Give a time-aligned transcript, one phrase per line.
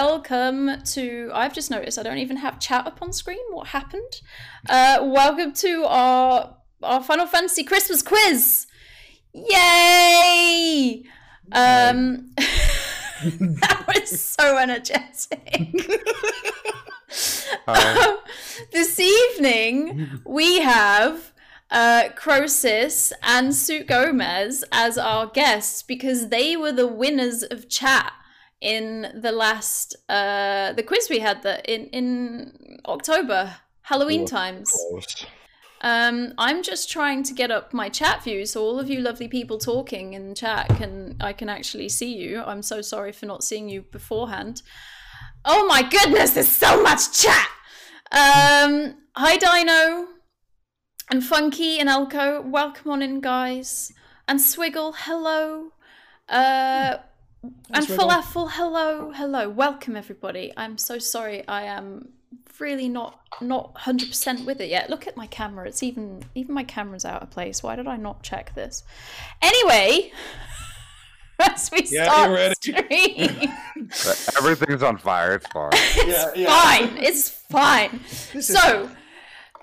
[0.00, 1.30] welcome to.
[1.32, 3.38] I've just noticed I don't even have chat up on screen.
[3.50, 4.20] What happened?
[4.68, 8.66] Uh, welcome to our our Final Fantasy Christmas quiz.
[9.32, 11.02] Yay!
[11.50, 15.74] Um, that was so energetic.
[17.66, 18.18] Um,
[18.72, 21.32] this evening we have
[21.70, 28.12] uh, Croesus and Suit Gomez as our guests because they were the winners of chat
[28.66, 34.68] in the last uh, the quiz we had that in in October Halloween times.
[35.82, 39.28] Um, I'm just trying to get up my chat view so all of you lovely
[39.28, 42.42] people talking in chat can I can actually see you.
[42.42, 44.62] I'm so sorry for not seeing you beforehand.
[45.44, 47.48] Oh my goodness, there's so much chat.
[48.10, 50.08] Um, hi Dino
[51.08, 53.92] and Funky and Elko, welcome on in, guys.
[54.26, 55.70] And Swiggle, hello.
[56.28, 56.96] Uh,
[57.70, 59.48] and Falafel, hello, hello.
[59.48, 60.52] Welcome everybody.
[60.56, 61.46] I'm so sorry.
[61.48, 62.08] I am
[62.58, 64.88] really not not 100% with it yet.
[64.88, 65.68] Look at my camera.
[65.68, 67.62] It's even even my camera's out of place.
[67.62, 68.82] Why did I not check this?
[69.42, 70.12] Anyway,
[71.40, 72.54] as we Yeah, start you're ready.
[72.54, 73.52] stream.
[74.38, 75.34] Everything's on fire.
[75.34, 75.70] It's fine.
[75.74, 76.90] It's fine.
[76.98, 78.00] It's fine.
[78.42, 78.90] so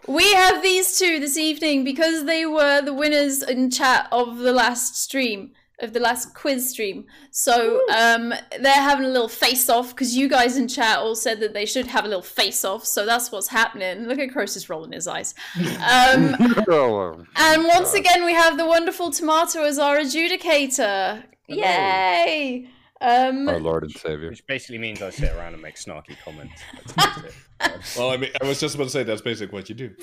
[0.07, 4.51] we have these two this evening because they were the winners in chat of the
[4.51, 5.51] last stream
[5.83, 7.05] of the last quiz stream.
[7.31, 11.39] So um, they're having a little face off because you guys in chat all said
[11.41, 12.85] that they should have a little face off.
[12.85, 14.07] So that's what's happening.
[14.07, 15.33] Look at Croesus rolling his eyes.
[15.83, 16.35] Um,
[17.35, 21.23] and once again, we have the wonderful Tomato as our adjudicator.
[21.47, 22.69] Yay!
[23.03, 24.29] Um, our Lord and Savior.
[24.29, 26.61] Which basically means I sit around and make snarky comments.
[26.73, 26.93] That's,
[27.59, 27.99] that's it.
[27.99, 29.95] Well, I mean, I was just about to say that's basically what you do.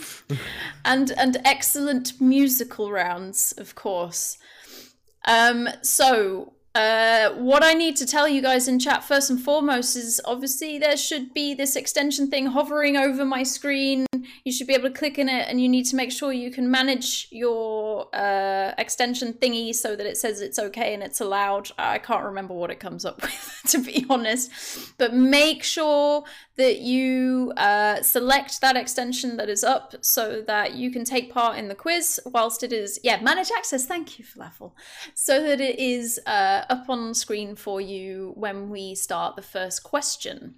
[0.84, 4.36] and and excellent musical rounds, of course.
[5.26, 9.96] Um, so uh, what I need to tell you guys in chat first and foremost
[9.96, 14.06] is obviously there should be this extension thing hovering over my screen.
[14.44, 16.52] You should be able to click in it, and you need to make sure you
[16.52, 21.70] can manage your uh, extension thingy so that it says it's okay and it's allowed.
[21.76, 26.24] I can't remember what it comes up with, to be honest, but make sure
[26.60, 31.56] that you uh, select that extension that is up so that you can take part
[31.56, 34.72] in the quiz whilst it is yeah manage access thank you falafel
[35.14, 39.82] so that it is uh, up on screen for you when we start the first
[39.82, 40.56] question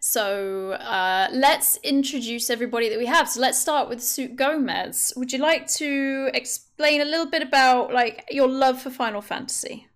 [0.00, 5.32] so uh, let's introduce everybody that we have so let's start with Suit Gomez would
[5.32, 9.86] you like to explain a little bit about like your love for Final Fantasy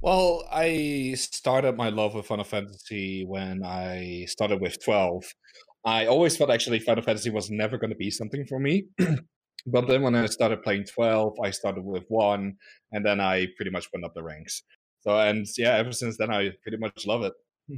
[0.00, 5.24] Well, I started my love of Final Fantasy when I started with 12.
[5.84, 8.86] I always thought actually Final Fantasy was never going to be something for me.
[9.70, 12.56] but then when I started playing 12, I started with 1,
[12.92, 14.62] and then I pretty much went up the ranks.
[15.00, 17.32] So, and yeah, ever since then, I pretty much love it.
[17.68, 17.76] Hmm.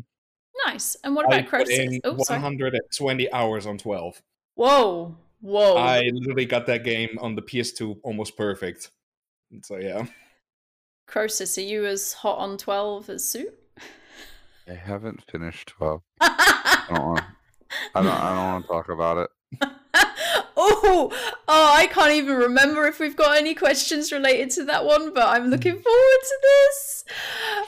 [0.66, 4.22] nice and what about put Croesus in oh sorry 120 hours on 12.
[4.54, 8.90] whoa whoa I literally got that game on the PS2 almost perfect.
[9.64, 10.06] So, yeah.
[11.06, 13.52] Croesus, are you as hot on 12 as Suit?
[14.68, 16.02] I haven't finished 12.
[16.20, 17.24] I don't want.
[17.94, 18.12] I don't.
[18.12, 19.70] I don't want to talk about it.
[20.70, 21.10] oh,
[21.48, 25.28] oh, I can't even remember if we've got any questions related to that one, but
[25.28, 27.04] I'm looking forward to this.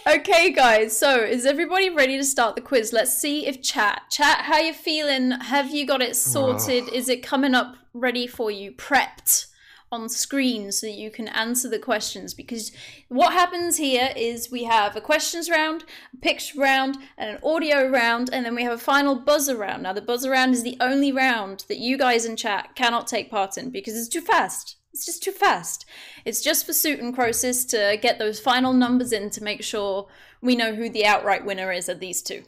[0.07, 2.93] Okay, guys, so is everybody ready to start the quiz?
[2.93, 5.33] Let's see if chat, chat, how you feeling?
[5.33, 6.89] Have you got it sorted?
[6.93, 9.52] Is it coming up ready for you, prepped?
[9.93, 12.73] On screen so that you can answer the questions because
[13.09, 17.89] what happens here is we have a questions round, a picture round, and an audio
[17.89, 19.83] round, and then we have a final buzzer round.
[19.83, 23.31] Now, the buzzer round is the only round that you guys in chat cannot take
[23.31, 24.77] part in because it's too fast.
[24.93, 25.87] It's just too fast.
[26.25, 30.09] It's just for Suit and Croesus to get those final numbers in to make sure
[30.43, 32.45] we know who the outright winner is of these two.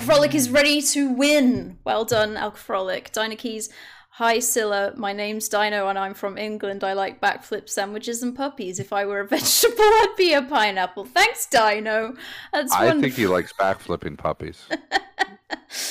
[0.00, 1.78] Frolic is ready to win.
[1.84, 3.12] Well done, Elk Frolic.
[3.12, 3.68] Dynakeys,
[4.14, 6.84] Hi Scylla, my name's Dino and I'm from England.
[6.84, 8.78] I like backflip sandwiches and puppies.
[8.78, 11.06] If I were a vegetable, I'd be a pineapple.
[11.06, 12.14] Thanks, Dino.
[12.52, 13.02] That's I wonderful.
[13.02, 14.62] think he likes backflipping puppies.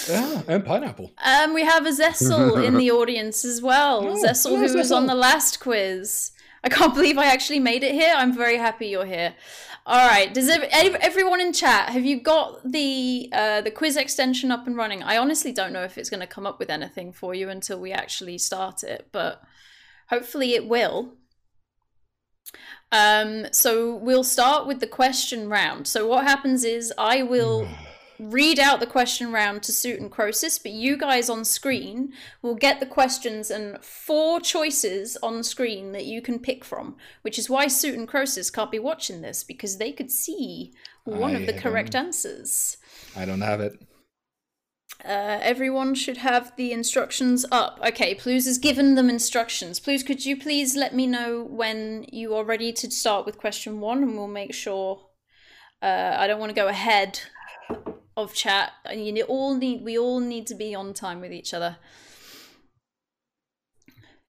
[0.08, 1.12] Yeah, and pineapple.
[1.24, 4.06] Um, we have a Zessel in the audience as well.
[4.06, 6.32] Oh, Zessel, hello, who was on the last quiz.
[6.64, 8.14] I can't believe I actually made it here.
[8.16, 9.34] I'm very happy you're here.
[9.90, 10.32] All right.
[10.32, 14.68] Does ev- ev- everyone in chat have you got the uh, the quiz extension up
[14.68, 15.02] and running?
[15.02, 17.80] I honestly don't know if it's going to come up with anything for you until
[17.80, 19.42] we actually start it, but
[20.08, 21.16] hopefully it will.
[22.92, 25.88] Um, so we'll start with the question round.
[25.88, 27.68] So what happens is I will
[28.20, 32.56] read out the question round to Suit and Croesus, but you guys on screen will
[32.56, 37.50] get the questions and four choices on screen that you can pick from, which is
[37.50, 40.74] why Suit and Croesus can't be watching this because they could see
[41.06, 42.78] one of the correct answers.
[43.16, 43.74] I don't have it.
[45.06, 47.80] Uh, everyone should have the instructions up.
[47.88, 49.80] Okay, Plews has given them instructions.
[49.80, 53.80] Plews, could you please let me know when you are ready to start with question
[53.80, 55.06] one, and we'll make sure.
[55.82, 57.22] Uh, I don't want to go ahead
[58.24, 58.72] of chat.
[58.86, 59.84] And you all need.
[59.84, 61.78] We all need to be on time with each other.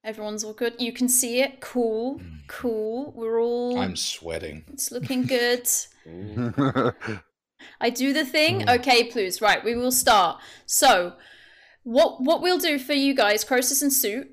[0.03, 0.75] Everyone's all good.
[0.79, 1.61] You can see it.
[1.61, 2.47] Cool, mm.
[2.49, 3.13] cool.
[3.15, 3.79] We're all.
[3.79, 4.65] I'm sweating.
[4.73, 5.69] It's looking good.
[7.81, 8.63] I do the thing.
[8.63, 8.79] Mm.
[8.79, 9.43] Okay, please.
[9.43, 10.41] Right, we will start.
[10.65, 11.15] So,
[11.83, 14.31] what what we'll do for you guys, Croesus and Suit,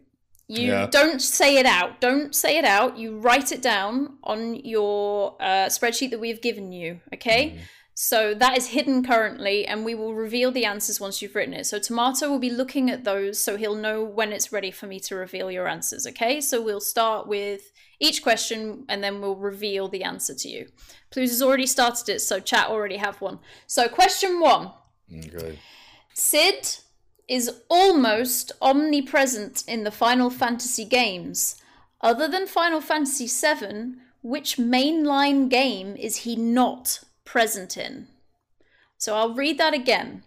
[0.48, 0.88] you Yeah.
[0.88, 2.00] don't say it out.
[2.00, 2.98] Don't say it out.
[2.98, 7.02] You write it down on your uh, spreadsheet that we've given you.
[7.14, 7.50] Okay.
[7.50, 7.60] Mm.
[8.00, 11.66] So that is hidden currently, and we will reveal the answers once you've written it.
[11.66, 15.00] So Tomato will be looking at those, so he'll know when it's ready for me
[15.00, 16.06] to reveal your answers.
[16.06, 16.40] Okay.
[16.40, 20.68] So we'll start with each question, and then we'll reveal the answer to you.
[21.10, 23.40] Plews has already started it, so chat already have one.
[23.66, 24.74] So question one.
[25.12, 25.58] Okay.
[26.14, 26.78] Sid
[27.28, 31.60] is almost omnipresent in the Final Fantasy games.
[32.02, 38.08] Other than Final Fantasy VII, which mainline game is he not present in?
[38.98, 40.24] So I'll read that again.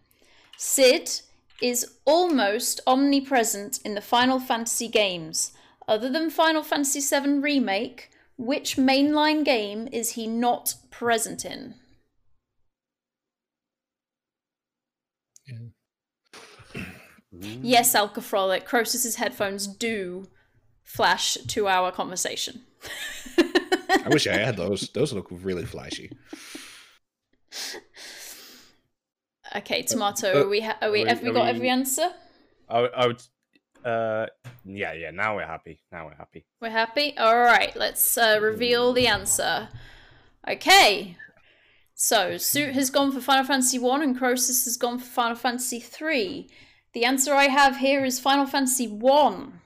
[0.57, 1.23] Sid
[1.61, 5.53] is almost omnipresent in the Final Fantasy games.
[5.89, 11.75] Other than Final Fantasy VII Remake, which mainline game is he not present in?
[17.33, 20.29] Yes, Alcafrolic, Croesus's headphones do
[20.85, 22.63] flash to our conversation.
[23.39, 24.89] I wish I had those.
[24.91, 26.11] Those look really flashy.
[29.57, 31.51] Okay, Tomato, uh, are we, ha- are we, are we- have we are got we-
[31.51, 32.09] every answer?
[32.69, 33.23] I, would- I would.
[33.85, 34.27] Uh,
[34.65, 35.11] yeah, yeah.
[35.11, 35.81] Now we're happy.
[35.91, 36.45] Now we're happy.
[36.61, 37.15] We're happy?
[37.19, 39.69] Alright, let's uh, reveal the answer.
[40.49, 41.17] Okay.
[41.95, 45.81] So, Suit has gone for Final Fantasy 1 and Croesus has gone for Final Fantasy
[45.81, 46.49] 3.
[46.93, 49.61] The answer I have here is Final Fantasy 1.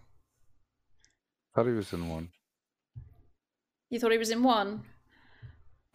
[1.54, 2.28] thought he was in one.
[3.90, 4.82] You thought he was in 1?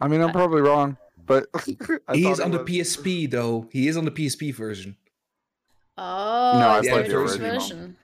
[0.00, 0.96] I mean, I'm probably wrong,
[1.30, 1.46] but
[2.08, 2.64] I He's on he the.
[2.64, 3.68] PSP though.
[3.70, 4.96] He is on the PSP version.
[5.96, 7.60] Oh, No, I it's played the the original original.
[7.60, 7.96] version.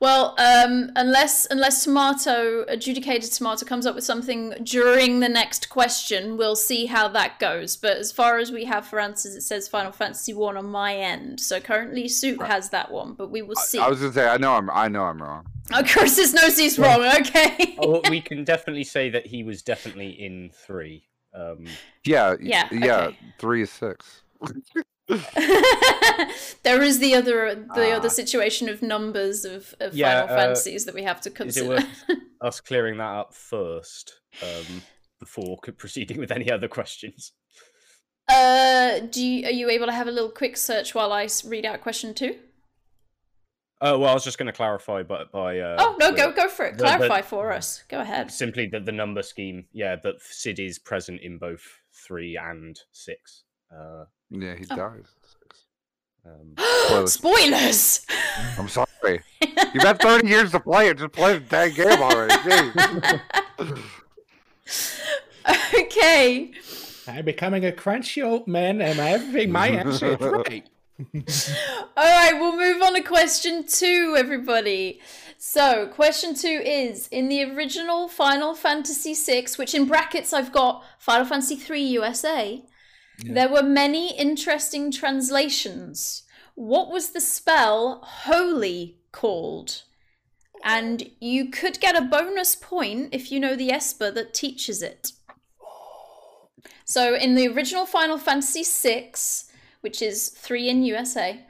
[0.00, 6.36] Well, um, unless unless Tomato adjudicated Tomato comes up with something during the next question,
[6.36, 7.76] we'll see how that goes.
[7.76, 10.94] But as far as we have for answers, it says Final Fantasy One on my
[10.94, 11.40] end.
[11.40, 13.78] So currently, Suit has that one, but we will see.
[13.78, 15.46] I was gonna say I know I'm I know I'm wrong.
[15.72, 17.04] Oh, Curtis knows he's wrong.
[17.20, 17.76] Okay.
[17.78, 21.04] Oh, well, we can definitely say that he was definitely in three.
[21.34, 21.66] Um,
[22.04, 22.96] Yeah, Yeah, yeah.
[23.02, 23.18] okay.
[23.38, 24.22] Three is six.
[26.62, 27.96] there is the other the Ah.
[27.96, 31.78] other situation of numbers of, of Yeah, Final uh, Fantasies that we have to consider.
[32.40, 34.82] us clearing that up first um,
[35.18, 37.32] before proceeding with any other questions?
[38.28, 41.64] Uh, do you, are you able to have a little quick search while I read
[41.64, 42.36] out question two?
[43.80, 46.32] Oh well, I was just going to clarify, but by uh, oh no, the- go
[46.32, 46.72] go for it.
[46.76, 47.84] the- the- Clarify for us.
[47.88, 48.30] Go ahead.
[48.30, 49.66] simply that the number scheme.
[49.72, 51.62] Yeah, that Sid is present in both
[52.06, 53.44] three and six.
[53.72, 54.76] Uh, Yeah, he Oh.
[54.76, 55.06] dies.
[56.26, 56.54] um,
[57.06, 57.12] Spoilers.
[57.12, 58.06] Spoilers.
[58.58, 58.88] I'm sorry.
[59.74, 60.98] You've had 30 years to play it.
[60.98, 63.80] Just play the dang game already.
[65.74, 66.50] Okay.
[67.06, 70.68] I'm becoming a crunchy old man, and everything my answer is right.
[71.96, 75.00] All right, we'll move on to question two, everybody.
[75.38, 80.84] So, question two is in the original Final Fantasy VI, which in brackets I've got
[80.98, 82.62] Final Fantasy III USA,
[83.18, 86.22] there were many interesting translations.
[86.54, 89.82] What was the spell holy called?
[90.64, 95.12] And you could get a bonus point if you know the Esper that teaches it.
[96.84, 99.12] So, in the original Final Fantasy VI,
[99.80, 101.44] which is three in USA,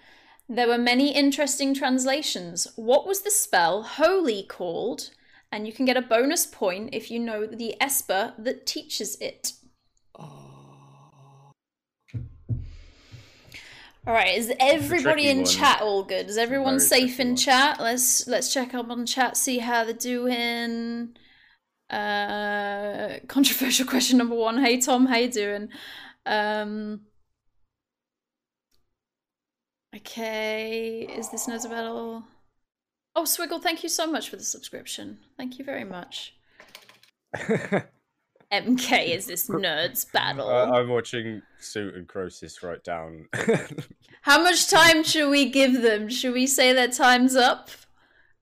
[0.48, 2.66] there were many interesting translations.
[2.76, 5.10] What was the spell holy called?
[5.52, 9.52] And you can get a bonus point if you know the Esper that teaches it.
[14.08, 15.46] All right, is everybody in one.
[15.46, 16.30] chat all good?
[16.30, 17.36] Is everyone safe in one.
[17.36, 17.78] chat?
[17.78, 21.14] Let's let's check up on chat, see how they're doing.
[21.90, 24.64] Uh, controversial question number one.
[24.64, 25.68] Hey Tom, how you doing?
[26.24, 27.02] Um,
[29.94, 32.24] okay, is this Nezabel?
[33.14, 35.18] Oh, Swiggle, thank you so much for the subscription.
[35.36, 36.34] Thank you very much.
[38.52, 40.48] MK is this nerds battle?
[40.48, 43.28] Uh, I'm watching Suit and Croesus write down.
[44.22, 46.08] How much time should we give them?
[46.08, 47.70] Should we say their time's up?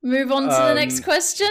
[0.03, 1.51] Move on to the next Um, question?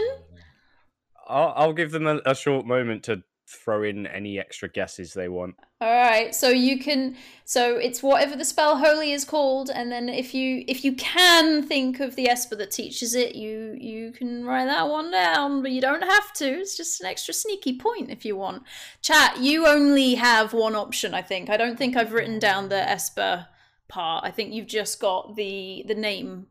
[1.27, 5.27] I'll, I'll give them a, a short moment to throw in any extra guesses they
[5.27, 5.55] want.
[5.85, 10.09] All right, so you can so it's whatever the spell holy is called and then
[10.09, 14.45] if you if you can think of the esper that teaches it, you you can
[14.45, 16.45] write that one down, but you don't have to.
[16.45, 18.63] It's just an extra sneaky point if you want.
[19.03, 21.51] Chat, you only have one option, I think.
[21.51, 23.45] I don't think I've written down the esper
[23.87, 24.25] part.
[24.25, 26.47] I think you've just got the the name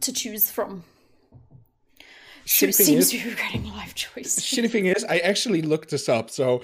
[0.00, 0.84] to choose from.
[2.44, 4.40] So Shitty seems is- to be regretting life choice.
[4.40, 6.62] Shitty thing is, I actually looked this up, so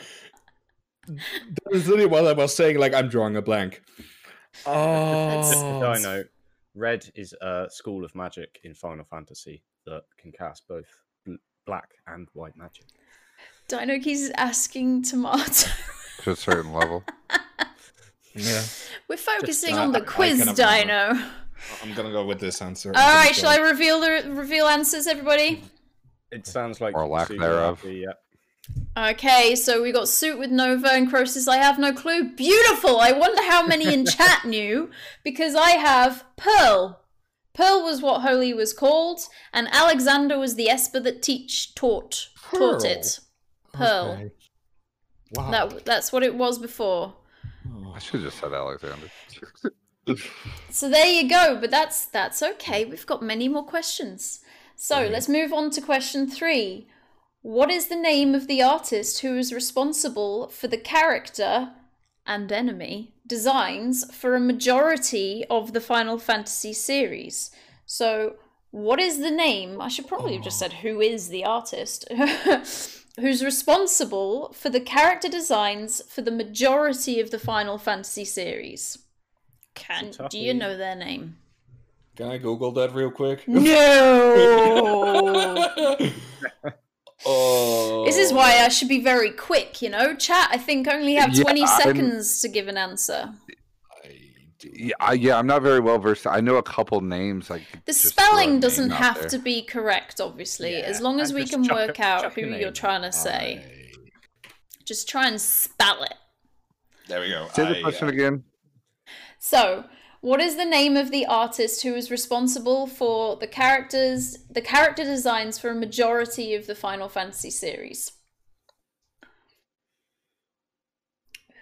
[1.08, 2.78] that is literally what I was saying.
[2.78, 3.82] Like I'm drawing a blank.
[4.66, 6.24] Oh, I know.
[6.74, 10.86] Red is a school of magic in Final Fantasy that can cast both
[11.66, 12.84] black and white magic.
[13.68, 15.68] Dino Keys is asking Tomato.
[16.22, 17.04] to a certain level.
[18.34, 18.62] yeah.
[19.08, 21.08] We're focusing uh, on the I quiz, cannot Dino.
[21.08, 21.30] remember.
[21.82, 22.92] I'm gonna go with this answer.
[22.94, 25.62] All right, shall I reveal the reveal answers, everybody?
[26.30, 27.82] It sounds like Or lack thereof.
[27.82, 28.12] Rafi, yeah.
[28.96, 31.46] Okay, so we got Suit with Nova and Croesus.
[31.46, 32.30] I have no clue.
[32.30, 32.98] Beautiful.
[33.00, 34.90] I wonder how many in chat knew
[35.22, 37.00] because I have Pearl.
[37.54, 39.20] Pearl was what Holy was called,
[39.52, 43.20] and Alexander was the Esper that teach taught taught it.
[43.72, 44.12] Pearl.
[44.12, 44.30] Okay.
[45.32, 45.50] Wow.
[45.50, 47.14] That that's what it was before.
[47.68, 47.92] Oh.
[47.94, 49.08] I should have just said Alexander.
[50.70, 52.86] So there you go, but that's that's okay.
[52.86, 54.40] We've got many more questions.
[54.74, 56.88] So let's move on to question three.
[57.42, 61.70] What is the name of the artist who is responsible for the character
[62.26, 67.50] and enemy designs for a majority of the Final Fantasy series?
[67.86, 68.36] So
[68.70, 69.80] what is the name?
[69.80, 72.06] I should probably have just said who is the artist
[73.20, 78.98] who's responsible for the character designs for the majority of the Final Fantasy series.
[79.74, 81.36] Can do you know their name?
[82.16, 83.46] Can I Google that real quick?
[83.46, 83.64] No.
[87.26, 88.04] oh.
[88.04, 90.14] this is why I should be very quick, you know?
[90.14, 93.32] Chat, I think only have Yeah, 20 I'm- seconds to give an answer.
[94.62, 96.26] yeah, I, yeah, I'm not very well versed.
[96.26, 97.50] I know a couple names.
[97.50, 99.28] Like The just throw a spelling doesn't have there.
[99.30, 102.42] to be correct, obviously, Yeah, as long as and we can chuck work out who
[102.46, 103.62] you're trying to say.
[103.64, 104.48] I-
[104.84, 106.14] Just try and spell it.
[107.08, 107.48] There we go.
[107.52, 108.44] Say the question uh, again.
[109.38, 109.84] So,
[110.20, 115.04] what is the name of the artist who is responsible for the characters, the character
[115.04, 118.12] designs for a majority of the Final Fantasy series?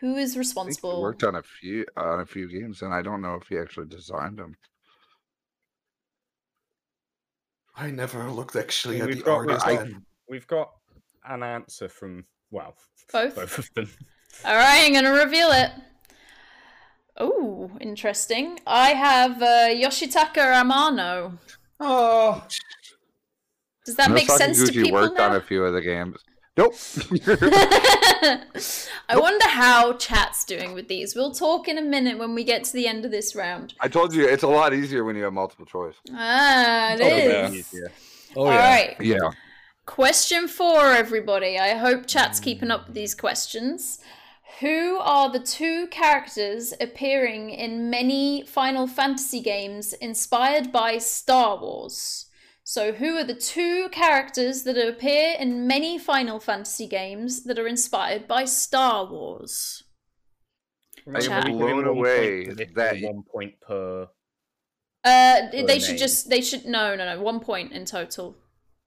[0.01, 1.03] Who is I think he responsible?
[1.03, 3.87] worked on a few on a few games, and I don't know if he actually
[3.87, 4.55] designed them.
[7.75, 9.67] I never looked actually at We've the got, artist.
[9.67, 10.05] got, then.
[10.29, 10.71] we've got
[11.29, 12.75] an answer from, well,
[13.13, 13.37] Both.
[13.37, 13.91] both of them.
[14.45, 15.71] All right, I'm gonna reveal it.
[17.19, 18.61] Oh, interesting.
[18.67, 21.39] I have uh, Yoshitaka Amano.
[21.81, 22.45] Oh,
[23.85, 26.17] Does that make sense to Sakaguchi people worked on a few of the games.
[26.59, 26.75] Nope.
[29.09, 31.15] I wonder how chat's doing with these.
[31.15, 33.75] We'll talk in a minute when we get to the end of this round.
[33.81, 35.95] I told you it's a lot easier when you have multiple choice.
[36.15, 37.49] Ah, it Oh, yeah.
[37.49, 37.55] is.
[37.55, 37.93] Easier.
[38.37, 38.71] oh All yeah.
[38.75, 38.97] right.
[39.01, 39.31] Yeah.
[39.85, 41.59] Question four, everybody.
[41.59, 43.99] I hope chat's keeping up with these questions.
[44.61, 52.27] Who are the two characters appearing in many Final Fantasy games inspired by Star Wars?
[52.65, 57.67] So, who are the two characters that appear in many Final Fantasy games that are
[57.67, 59.85] inspired by Star Wars?
[61.07, 64.09] I'm blown giving one point away for this or that one point per.
[65.05, 68.37] Uh, Or they a should just they should no no no one point in total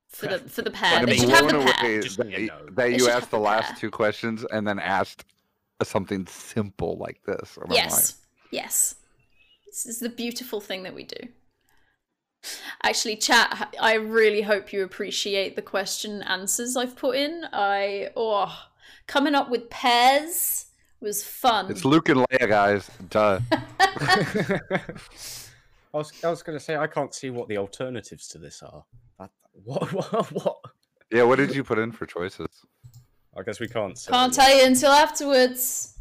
[0.10, 1.00] for the for the pair.
[1.00, 2.00] I'm They should have the blown pair.
[2.00, 5.26] away that, you that you asked the the last two questions and then asked
[5.88, 7.58] something simple like this.
[7.58, 8.18] And I'm Yes.
[8.52, 8.96] Yes.
[9.66, 11.28] This is the beautiful thing that we do.
[12.84, 17.46] Actually, chat, I really hope you appreciate the question answers I've put in.
[17.52, 18.68] I, oh,
[19.08, 20.66] coming up with pairs
[21.02, 21.70] was fun.
[21.70, 22.90] it's Luke and Leia, guys.
[23.10, 23.40] Duh.
[25.92, 28.62] I was, I was going to say, I can't see what the alternatives to this
[28.64, 28.84] are.
[29.64, 30.32] What, what?
[30.32, 30.58] What?
[31.12, 32.48] yeah, what did you put in for choices?
[33.38, 34.12] I guess we can't say.
[34.12, 35.96] Can't tell you until afterwards.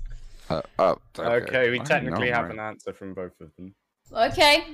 [0.50, 2.54] Uh, oh, Okay, we I technically know, have right.
[2.54, 3.74] an answer from both of them.
[4.12, 4.64] Okay.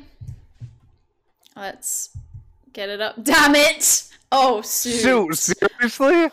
[1.56, 2.16] Let's
[2.72, 3.16] get it up.
[3.22, 4.08] Damn it!
[4.30, 5.56] Oh, Shoot, suit.
[5.70, 6.30] seriously?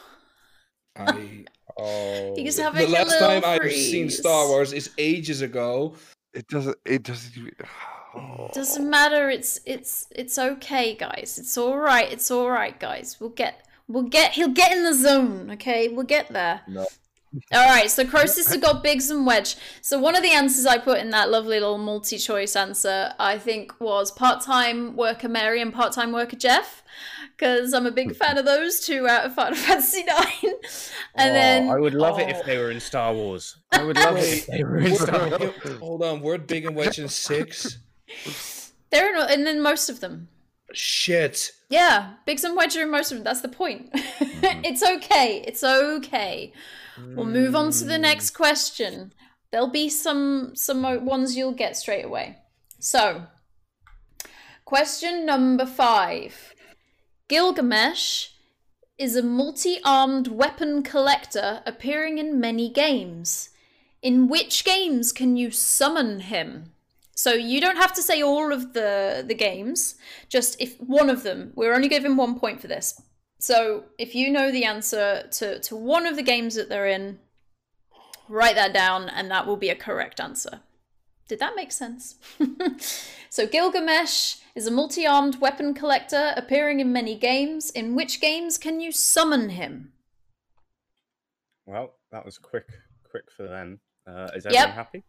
[0.97, 1.45] I,
[1.77, 2.33] Oh.
[2.35, 5.95] He's the having a last little time I've seen Star Wars is ages ago.
[6.33, 6.77] It doesn't.
[6.85, 7.35] It doesn't.
[7.37, 7.53] even-
[8.53, 9.29] Doesn't matter.
[9.29, 11.39] It's it's it's okay, guys.
[11.39, 12.11] It's all right.
[12.11, 13.15] It's all right, guys.
[13.21, 14.33] We'll get We'll get.
[14.33, 15.51] He'll get in the zone.
[15.51, 16.61] Okay, we'll get there.
[16.67, 16.85] No.
[17.53, 17.89] All right.
[17.89, 19.55] So Croesus has got Biggs and Wedge.
[19.81, 23.79] So one of the answers I put in that lovely little multi-choice answer, I think,
[23.79, 26.83] was part-time worker Mary and part-time worker Jeff,
[27.37, 28.13] because I'm a big hmm.
[28.15, 30.55] fan of those two out of Final Fantasy Nine.
[31.15, 32.37] and Oh, then I would love it Oh.
[32.39, 33.57] if they were in Star Wars.
[33.71, 35.79] I would love it if they were in Star Wars.
[35.79, 37.77] Hold on, we're big and wedge in six.
[38.89, 40.27] they're in, and then most of them.
[40.73, 41.51] Shit.
[41.69, 43.23] Yeah, Biggs and Wedge are in most of them.
[43.23, 43.89] That's the point.
[43.93, 45.43] it's okay.
[45.47, 46.53] It's okay.
[46.97, 48.37] We'll move on to the next hmm.
[48.37, 49.13] question.
[49.51, 52.37] There'll be some some ones you'll get straight away.
[52.79, 53.23] So,
[54.65, 56.53] question number five:
[57.27, 58.29] Gilgamesh
[58.97, 63.49] is a multi-armed weapon collector appearing in many games.
[64.01, 66.71] In which games can you summon him?
[67.21, 69.93] So you don't have to say all of the the games.
[70.27, 71.51] Just if one of them.
[71.55, 72.99] We're only giving one point for this.
[73.37, 77.19] So if you know the answer to, to one of the games that they're in,
[78.27, 80.61] write that down and that will be a correct answer.
[81.27, 82.15] Did that make sense?
[83.29, 87.69] so Gilgamesh is a multi-armed weapon collector appearing in many games.
[87.69, 89.93] In which games can you summon him?
[91.67, 92.67] Well, that was quick,
[93.11, 93.79] quick for them.
[94.07, 94.55] Uh, is Yep.
[94.55, 95.03] everyone happy?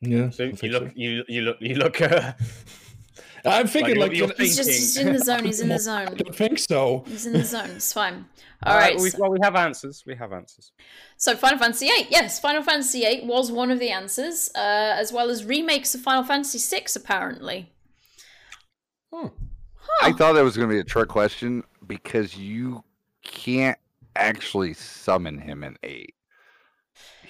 [0.00, 0.30] Yeah.
[0.30, 2.00] So you think look, you you look, you look.
[2.00, 2.32] Uh,
[3.46, 5.68] I'm thinking Like, like, you're- you know, He's just he's in the zone, he's in
[5.68, 6.14] the I zone.
[6.16, 7.04] don't think so.
[7.06, 8.24] He's in the zone, it's fine.
[8.62, 8.98] All uh, right.
[8.98, 10.02] so- well, we have answers.
[10.06, 10.72] We have answers.
[11.18, 14.58] So Final Fantasy VIII, yes, Final Fantasy VIII was one of the answers, uh,
[14.98, 17.70] as well as remakes of Final Fantasy VI, apparently.
[19.12, 19.30] Oh.
[20.00, 22.82] I thought that was going to be a trick question because you
[23.22, 23.78] can't
[24.16, 26.13] actually summon him in eight.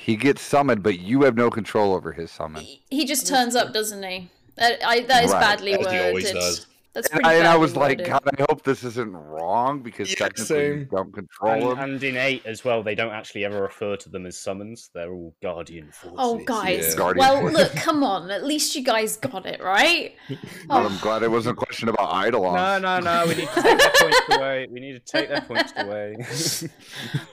[0.04, 2.62] He gets summoned, but you have no control over his summon.
[2.62, 4.30] He, he just turns up, doesn't he?
[4.56, 5.92] That, I, that is Right, badly as worded.
[5.94, 6.66] he always does.
[6.92, 8.04] That's And pretty I, and I badly was like.
[8.06, 11.78] God, I hope this isn't wrong because Yeah, technically you don't control And, him.
[11.94, 14.90] and in eight as well, they don't actually ever refer to them as summons.
[14.94, 16.18] They're all guardian forces.
[16.20, 16.90] Oh, guys.
[16.90, 16.96] Yeah.
[16.96, 17.52] Guardian Well, Force.
[17.54, 18.30] look, come on.
[18.30, 20.14] At least you guys got it, right?
[20.68, 22.54] But I'm glad it wasn't a question about Eidolon.
[22.54, 23.26] No, no, no.
[23.26, 24.66] We need to take their points away.
[24.70, 26.16] We need to take their points away.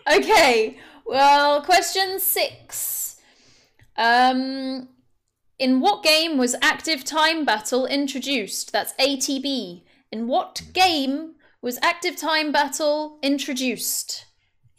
[0.11, 0.77] Okay.
[1.11, 3.17] Well, question six.
[3.97, 4.87] Um,
[5.59, 8.71] in what game was Active Time Battle introduced?
[8.71, 9.83] That's ATB.
[10.13, 14.23] In what game was Active Time Battle introduced?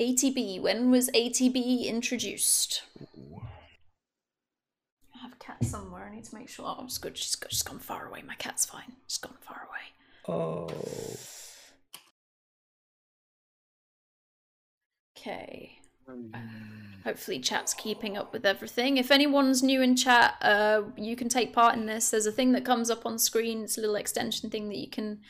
[0.00, 0.62] ATB.
[0.62, 2.80] When was ATB introduced?
[5.14, 6.08] I have a cat somewhere.
[6.10, 6.64] I need to make sure.
[6.66, 7.18] Oh, it's good.
[7.18, 8.22] She's, she's gone far away.
[8.26, 8.94] My cat's fine.
[9.06, 10.34] She's gone far away.
[10.34, 10.70] Oh.
[15.18, 15.81] Okay.
[17.04, 18.96] Hopefully, chat's keeping up with everything.
[18.96, 22.10] If anyone's new in chat, uh, you can take part in this.
[22.10, 23.64] There's a thing that comes up on screen.
[23.64, 25.20] It's a little extension thing that you can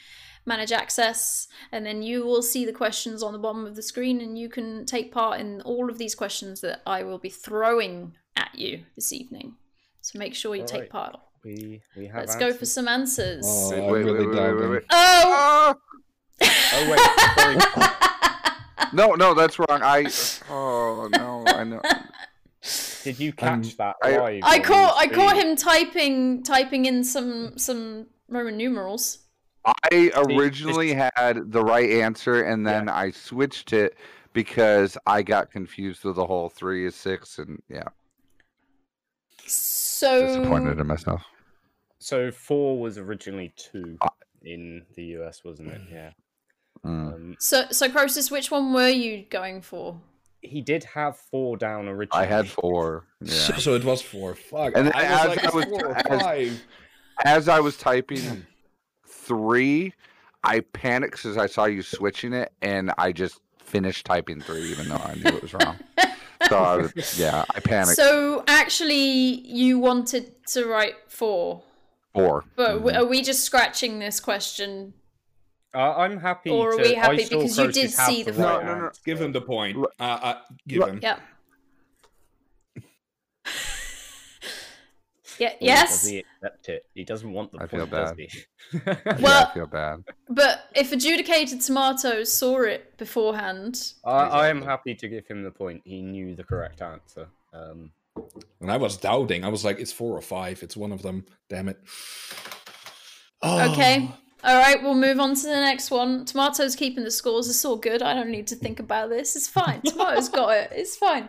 [0.44, 4.20] manage access, and then you will see the questions on the bottom of the screen,
[4.20, 8.14] and you can take part in all of these questions that I will be throwing
[8.36, 9.54] at you this evening.
[10.02, 11.14] So make sure you take Alright.
[11.14, 11.20] part.
[11.44, 12.16] we we have.
[12.16, 13.44] Let's go for some answers.
[13.46, 14.82] Oh, Wait, I'm wait, really wait, wait, wait, wait.
[14.90, 15.74] Oh!
[16.74, 17.00] Oh wait.
[17.38, 18.08] sorry.
[18.92, 19.80] No, no, that's wrong.
[19.82, 20.10] I.
[20.50, 21.80] Oh no, I know.
[23.02, 27.56] Did you Um, catch that I- I caught I caught him typing typing in some
[27.58, 29.18] some Roman numerals.
[29.64, 33.96] I originally had the right answer, and then I switched it
[34.32, 37.84] because I got confused with the whole three is six, and yeah,
[39.46, 41.22] So disappointed in myself.
[41.98, 44.08] So four was originally two Ah.
[44.42, 45.80] in the US, wasn't it?
[45.90, 46.10] Yeah.
[46.84, 47.14] Mm.
[47.14, 50.00] Um, So, so Croesus, which one were you going for?
[50.44, 52.24] he did have four down originally.
[52.24, 53.04] I had four.
[53.20, 53.32] Yeah.
[53.32, 54.34] So, so it was four.
[54.34, 54.72] Fuck.
[54.74, 56.64] And I as was like, I was- four as- five.
[57.24, 58.44] As I was typing
[59.06, 59.94] three,
[60.42, 64.88] I panicked as I saw you switching it, and I just finished typing three, even
[64.88, 65.78] though I knew it was wrong.
[66.48, 67.96] so I was, yeah, I panicked.
[67.96, 68.96] So actually,
[69.46, 71.62] you wanted to write four,
[72.14, 72.44] four.
[72.56, 72.96] but Mhm.
[72.96, 74.94] are we just scratching this question?
[75.74, 76.50] Uh, I'm happy.
[76.50, 78.84] Or are to, we happy saw because you did see the No, right no, no.
[78.86, 79.00] answer.
[79.04, 79.78] Give him the point.
[79.98, 81.00] Uh, uh, give look- him.
[81.02, 81.18] Yeah.
[85.38, 85.48] Yeah.
[85.48, 86.06] Or Does Yes.
[86.06, 86.86] he accept it?
[86.94, 88.18] He doesn't want the I feel point, does bad.
[88.18, 88.28] he?
[88.86, 90.04] Yeah, Well- I feel bad.
[90.28, 95.50] But if adjudicated tomatoes saw it beforehand, I, I am happy to give him the
[95.50, 95.80] point.
[95.84, 97.28] He knew the correct answer.
[97.52, 97.92] Um,
[98.60, 99.42] And I was doubting.
[99.44, 100.62] I was like, it's four or five.
[100.62, 101.24] It's one of them.
[101.48, 101.78] Damn it.
[103.40, 103.72] Oh.
[103.72, 104.10] Okay.
[104.44, 106.24] All right, we'll move on to the next one.
[106.24, 107.48] Tomato's keeping the scores.
[107.48, 108.02] It's all good.
[108.02, 109.36] I don't need to think about this.
[109.36, 109.80] It's fine.
[109.86, 110.72] Tomato's got it.
[110.74, 111.28] It's fine.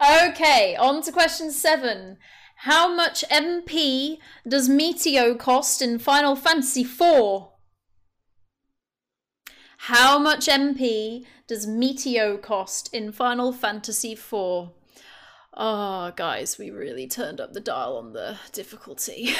[0.00, 2.18] Okay, on to question seven.
[2.62, 7.48] How much MP does Meteo cost in Final Fantasy IV?
[9.82, 14.32] How much MP does Meteo cost in Final Fantasy IV?
[14.32, 14.72] Oh,
[15.54, 19.34] ah, guys, we really turned up the dial on the difficulty.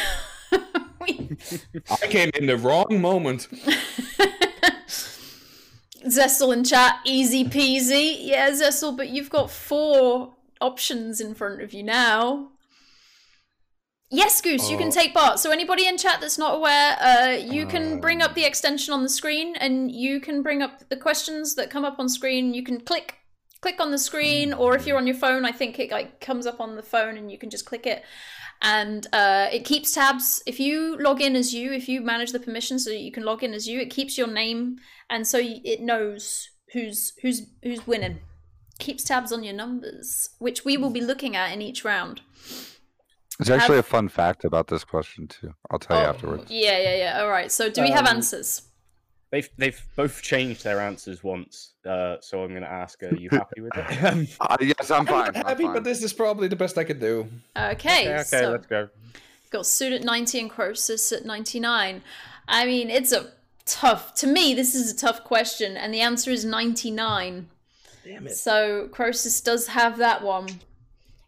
[1.03, 3.49] I came in the wrong moment.
[6.07, 8.17] Zessel in chat, easy peasy.
[8.21, 12.51] Yeah, Zessel, but you've got four options in front of you now.
[14.11, 14.93] Yes, Goose, you can Oh.
[14.93, 15.39] take part.
[15.39, 19.03] So anybody in chat that's not aware, uh, you can bring up the extension on
[19.03, 22.55] the screen, and you can bring up the questions that come up on screen.
[22.55, 23.17] You can click
[23.61, 26.47] click on the screen, or if you're on your phone, I think it like comes
[26.47, 28.05] up on the phone, and you can just click it,
[28.63, 30.43] and uh, it keeps tabs.
[30.47, 33.25] If you log in as you, if you manage the permissions so that you can
[33.25, 37.87] log in as you, it keeps your name, and so it knows who's who's who's
[37.87, 38.21] winning.
[38.79, 42.21] Keeps tabs on your numbers, which we will be looking at in each round.
[43.39, 45.55] There's actually a fun fact about this question too.
[45.71, 46.51] I'll tell you Oh, afterwards.
[46.51, 47.21] Yeah, yeah, yeah.
[47.23, 47.53] All right.
[47.53, 48.63] So, do we have Um, answers?
[49.31, 53.29] They've they've both changed their answers once, uh, so I'm going to ask: Are you
[53.33, 54.05] happy with it?
[54.05, 55.29] Um, Uh, yes, I'm fine.
[55.29, 55.75] I'm happy, fine.
[55.75, 57.29] but this is probably the best I could do.
[57.57, 57.73] Okay.
[57.73, 58.89] okay, okay, so let's go.
[59.51, 62.01] got Suit at ninety and Croesus at ninety nine.
[62.47, 63.33] I mean, it's a
[63.67, 64.15] tough.
[64.17, 67.49] To me, this is a tough question, and the answer is ninety nine.
[68.05, 68.35] Damn it.
[68.35, 70.49] So Croesus does have that one.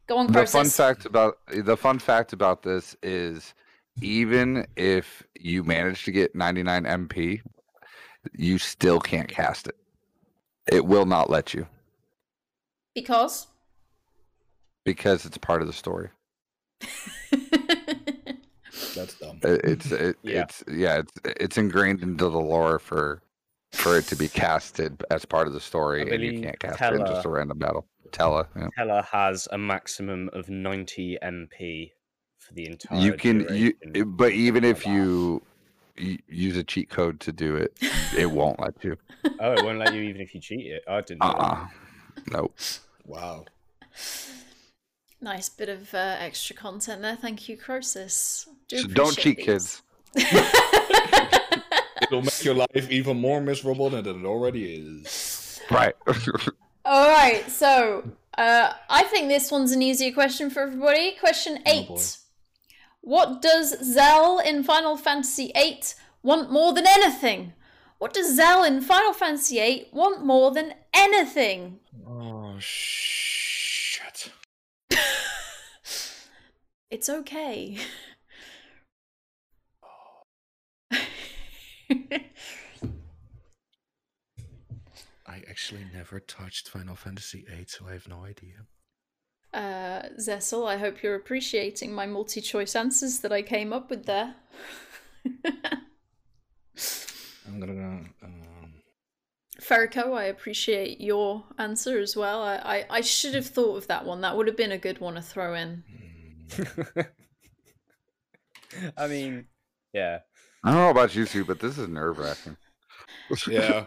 [0.07, 0.53] Go on, Croesus.
[0.53, 3.53] the fun fact about the fun fact about this is
[4.01, 7.41] even if you manage to get 99 MP,
[8.37, 9.77] you still can't cast it.
[10.71, 11.67] It will not let you
[12.95, 13.47] because.
[14.85, 16.11] because it's part of the story.
[18.95, 19.39] That's dumb.
[19.43, 20.43] It- It's it, Yeah.
[20.43, 23.23] it's yeah, it's it's ingrained into the lore for
[23.73, 26.95] for it to be casted as part of the story, and you can't cast it
[26.95, 27.87] in just a random battle.
[28.11, 28.67] Tellah, yeah.
[28.77, 31.93] Tellah has a maximum of 90 MP
[32.39, 32.99] for the entire.
[33.01, 35.43] you can you, but even if you, you
[36.29, 37.77] use a cheat code to do it,
[38.17, 38.97] it won't let you.
[39.41, 40.83] Oh, it won't let you even if you cheat it.
[40.89, 41.21] I didn't.
[41.21, 41.39] know that.
[41.39, 41.67] Uh-uh.
[42.33, 42.59] Nope.
[43.07, 43.45] Wow.
[45.21, 47.17] nice bit of uh, extra content there.
[47.17, 48.47] Thank you, Croesus.
[48.69, 49.47] Do So don't cheat, these.
[49.47, 49.83] kids.
[52.03, 55.61] It'll make your life even more miserable than it already is.
[55.71, 55.95] Right.
[56.85, 58.03] All right, so
[58.39, 61.13] uh, I think this one's an easier question for everybody.
[61.21, 62.01] Question eight: boy.
[63.03, 65.83] What does Zell in Final Fantasy VIII
[66.23, 67.55] want more than anything?
[67.99, 71.81] What does Zell in Final Fantasy VIII want more than anything?
[72.07, 74.31] Oh shit.
[76.91, 77.79] It's okay.
[85.31, 88.67] I actually never touched Final Fantasy VIII, so I have no idea.
[89.53, 94.37] Uh, Zessel, I hope you're appreciating my multi-choice answers that I came up with there.
[97.47, 98.05] I'm gonna.
[98.23, 98.73] Um,
[99.61, 102.43] Ferrico, I appreciate your answer as well.
[102.43, 104.21] I, I, I should have thought of that one.
[104.23, 105.83] That would have been a good one to throw in.
[108.97, 109.47] I mean,
[109.93, 110.21] yeah.
[110.65, 112.57] I don't know about you two, but this is nerve wracking.
[113.49, 113.85] yeah,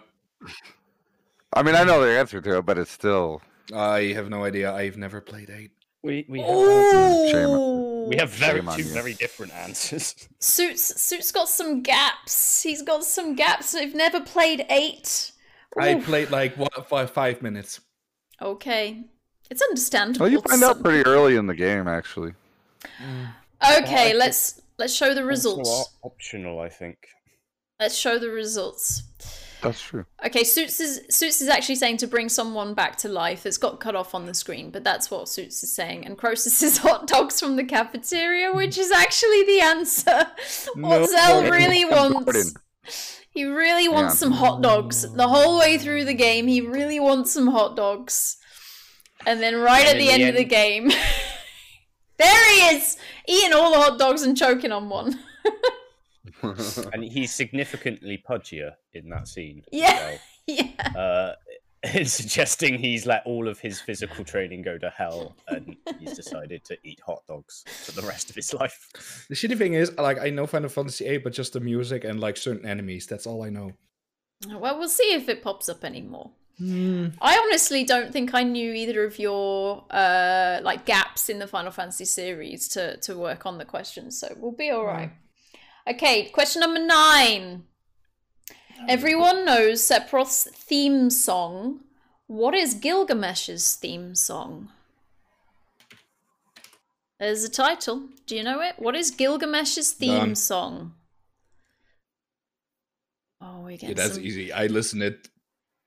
[1.53, 3.41] I mean, I know the answer to it, but it's still.
[3.73, 4.73] I have no idea.
[4.73, 5.71] I've never played eight.
[6.01, 8.09] We we have, Shame.
[8.09, 8.93] We have very Shame two you.
[8.93, 10.15] very different answers.
[10.39, 12.61] Suits Suits got some gaps.
[12.61, 13.73] He's got some gaps.
[13.73, 15.31] I've never played eight.
[15.77, 17.79] I played like one, five, five minutes.
[18.41, 19.05] Okay.
[19.49, 20.25] It's understandable.
[20.25, 22.33] Well, you find out pretty early in the game, actually.
[23.77, 25.95] Okay, I let's let's show the results.
[26.03, 26.97] optional, I think.
[27.79, 29.03] Let's show the results.
[29.63, 30.05] That's true.
[30.25, 33.45] Okay, Suits is Suits is actually saying to bring someone back to life.
[33.45, 36.05] It's got cut off on the screen, but that's what Suits is saying.
[36.05, 40.27] And Croesus is hot dogs from the cafeteria, which is actually the answer.
[40.75, 41.51] what No, Zell Gordon.
[41.51, 42.55] really wants.
[43.31, 44.19] He really wants Yeah.
[44.19, 45.11] some hot dogs.
[45.11, 48.37] The whole way through the game, he really wants some hot dogs.
[49.25, 50.89] And then right And at in the end the of the game,
[52.17, 52.97] there he is,
[53.27, 55.17] eating all the hot dogs and choking on one.
[56.93, 59.63] And he's significantly pudgier in that scene.
[59.71, 59.95] Yeah.
[59.95, 60.19] well.
[60.47, 60.99] yeah.
[60.99, 61.35] Uh,
[62.05, 66.77] suggesting he's let all of his physical training go to hell, and he's decided to
[66.83, 69.25] eat hot dogs for the rest of his life.
[69.27, 72.19] The shitty thing is, like, I know Final Fantasy VIII, but just the music and
[72.19, 73.05] like certain enemies.
[73.05, 73.73] That's all I know.
[74.47, 76.31] Well, we'll see if it pops up anymore.
[76.57, 77.07] Hmm.
[77.19, 81.71] I honestly don't think I knew either of your uh like gaps in the Final
[81.71, 85.11] Fantasy series to to work on the questions, so we'll be all right.
[85.89, 87.63] Okay, question number nine.
[88.87, 91.81] Everyone knows Sephiroth's theme song.
[92.27, 94.69] What is Gilgamesh's theme song?
[97.19, 98.03] There's a title.
[98.25, 98.75] Do you know it?
[98.77, 100.35] What is Gilgamesh's theme Done.
[100.35, 100.93] song?
[103.41, 104.51] Oh we get Yeah, that's some, easy.
[104.51, 105.27] I listen it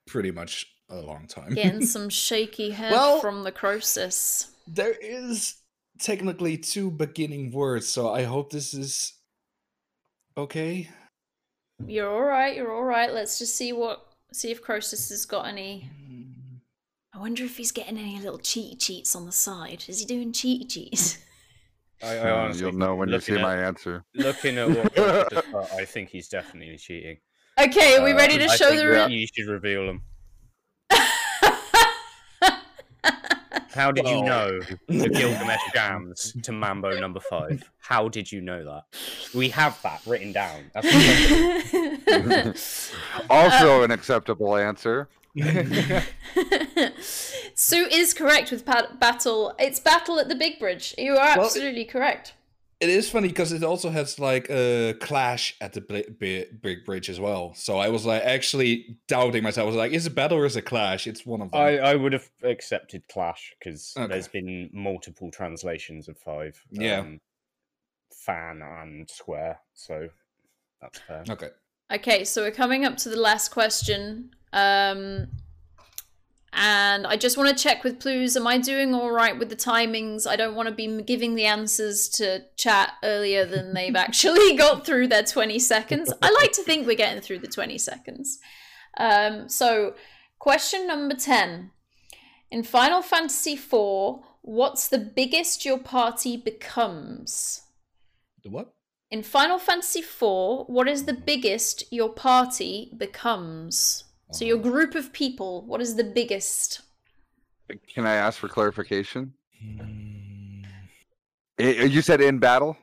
[0.06, 1.54] pretty much a long time.
[1.54, 4.50] getting some shaky head Well- from the Croesus.
[4.66, 5.56] there is
[5.98, 9.12] technically two beginning words, so I hope this is
[10.36, 10.88] okay.
[11.86, 12.56] You're all right.
[12.56, 13.12] You're all right.
[13.12, 15.90] Let's just see what see if Croesus has got any.
[17.14, 19.84] I wonder if he's getting any little cheaty cheats on the side.
[19.88, 21.18] Is he doing cheaty cheats?
[22.02, 24.04] I, I honestly, You'll know when you see looking my answer.
[24.14, 27.16] Looking at what Croesus I think he's definitely cheating.
[27.58, 29.18] Okay, are we Uh, ready to I show think the that real?
[29.18, 30.02] You should reveal them.
[33.76, 37.70] How did you know the Gilgamesh jams to Mambo number five?
[37.78, 38.84] How did you know that?
[39.34, 40.70] We have that written down.
[40.74, 40.86] That's
[43.30, 45.08] Also, uh, an acceptable answer.
[47.54, 49.54] Sue is correct with pat- battle.
[49.58, 50.94] It's battle at the Big Bridge.
[50.96, 52.32] You are Well, absolutely correct.
[52.78, 56.84] It is funny because it also has like a clash at the bli- bi- big
[56.84, 57.54] bridge as well.
[57.54, 59.64] So I was like actually doubting myself.
[59.64, 61.06] I was like, is it battle or is it clash?
[61.06, 61.58] It's one of them.
[61.60, 64.08] I, I would have accepted Clash because Okay.
[64.08, 66.62] there's been multiple translations of five.
[66.70, 67.00] Yeah.
[67.00, 67.20] um,
[68.12, 70.08] fan and square, so
[70.82, 71.24] that's fair.
[71.30, 71.48] Okay.
[71.92, 74.30] Okay, so we're coming up to the last question.
[74.52, 75.28] Um,
[76.56, 78.34] and I just want to check with Plews.
[78.34, 80.26] Am I doing all right with the timings?
[80.26, 84.86] I don't want to be giving the answers to chat earlier than they've actually got
[84.86, 86.10] through their 20 seconds.
[86.22, 88.38] I like to think we're getting through the 20 seconds.
[88.96, 89.94] Um, so,
[90.38, 91.72] question number 10.
[92.50, 97.62] In Final Fantasy IV, what's the biggest your party becomes?
[98.42, 98.72] The what?
[99.10, 104.04] In Final Fantasy IV, what is the biggest your party becomes?
[104.32, 106.82] So your group of people, what is the biggest?
[107.92, 109.32] Can I ask for clarification?
[109.60, 110.62] Hmm.
[111.58, 112.76] You said in battle.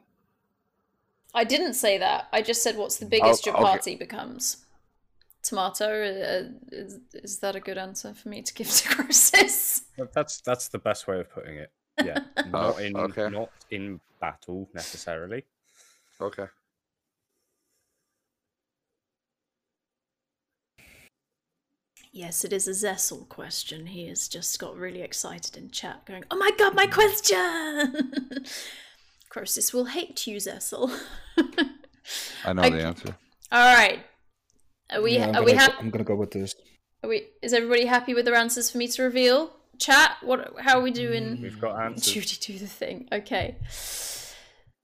[1.34, 2.28] I didn't say that.
[2.32, 3.64] I just said what's the biggest your okay.
[3.64, 4.66] party becomes.
[5.42, 9.84] Tomato, uh, is, is that a good answer for me to give to Croesus?
[10.14, 11.72] That's that's the best way of putting it.
[12.04, 13.30] Yeah, not in okay.
[13.30, 15.44] not in battle necessarily.
[16.22, 16.48] Okay.
[22.16, 23.88] Yes, it is a Zessel question.
[23.88, 28.14] He has just got really excited in chat, going, "Oh my god, my question!"
[29.30, 30.96] Croesus will hate you, Zessel.
[32.46, 32.70] I know Okay.
[32.78, 33.18] the answer.
[33.52, 34.06] All right.
[34.92, 35.16] Are we?
[35.16, 35.78] Yeah, I'm are we gonna go- happy?
[35.80, 36.54] I'm gonna go with this.
[37.04, 37.28] Are we?
[37.42, 39.52] Is everybody happy with their answers for me to reveal?
[39.80, 40.18] Chat.
[40.22, 40.54] What?
[40.60, 41.38] How are we doing?
[41.38, 41.42] Mm.
[41.42, 42.14] We've got answers.
[42.14, 43.08] Judy, do the thing.
[43.12, 43.56] Okay.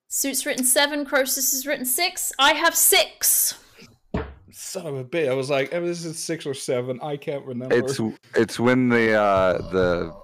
[0.07, 1.05] Suit's written seven.
[1.05, 2.31] Croesus has written six.
[2.39, 3.53] I have six.
[4.51, 5.29] Son of a bitch!
[5.29, 6.99] I was like, this is six or seven.
[7.01, 7.75] I can't remember.
[7.75, 7.99] It's
[8.35, 10.15] it's when the uh the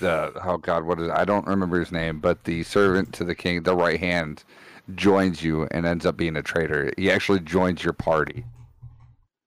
[0.00, 1.12] the oh god what is it?
[1.12, 4.44] I don't remember his name, but the servant to the king, the right hand,
[4.94, 6.92] joins you and ends up being a traitor.
[6.96, 8.44] He actually joins your party,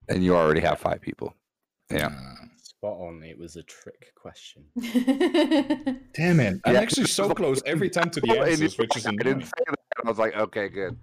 [0.09, 1.33] and you already have five people.
[1.91, 2.07] Yeah.
[2.07, 3.23] Uh, Spot on.
[3.23, 4.65] It was a trick question.
[6.13, 6.61] damn it!
[6.65, 9.43] I'm Yeah, actually so close every time to the And answers, which is I didn't
[9.45, 9.75] say that.
[10.03, 10.97] I was like, okay, good.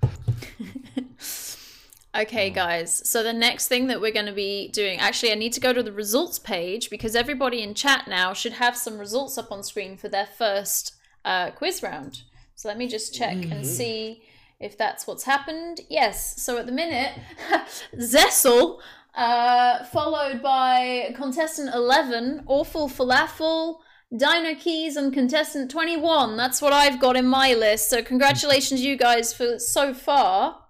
[2.15, 3.09] Okay, guys.
[3.09, 5.73] So the next thing that we're going to be doing, actually, I need to go
[5.73, 9.63] to the results page because everybody in chat now should have some results up on
[9.63, 12.23] screen for their first uh, quiz round.
[12.55, 14.23] So let me just check and see
[14.61, 15.81] if that's what's happened.
[15.89, 16.41] Yes.
[16.43, 17.13] So at the minute,
[17.97, 18.81] Zessel,
[19.15, 23.79] uh, followed by contestant 11, Awful Falafel,
[24.17, 26.37] Dino Keys, and contestant 21.
[26.37, 27.91] That's what I've got in my list.
[27.91, 30.64] So congratulations, you guys, for so far.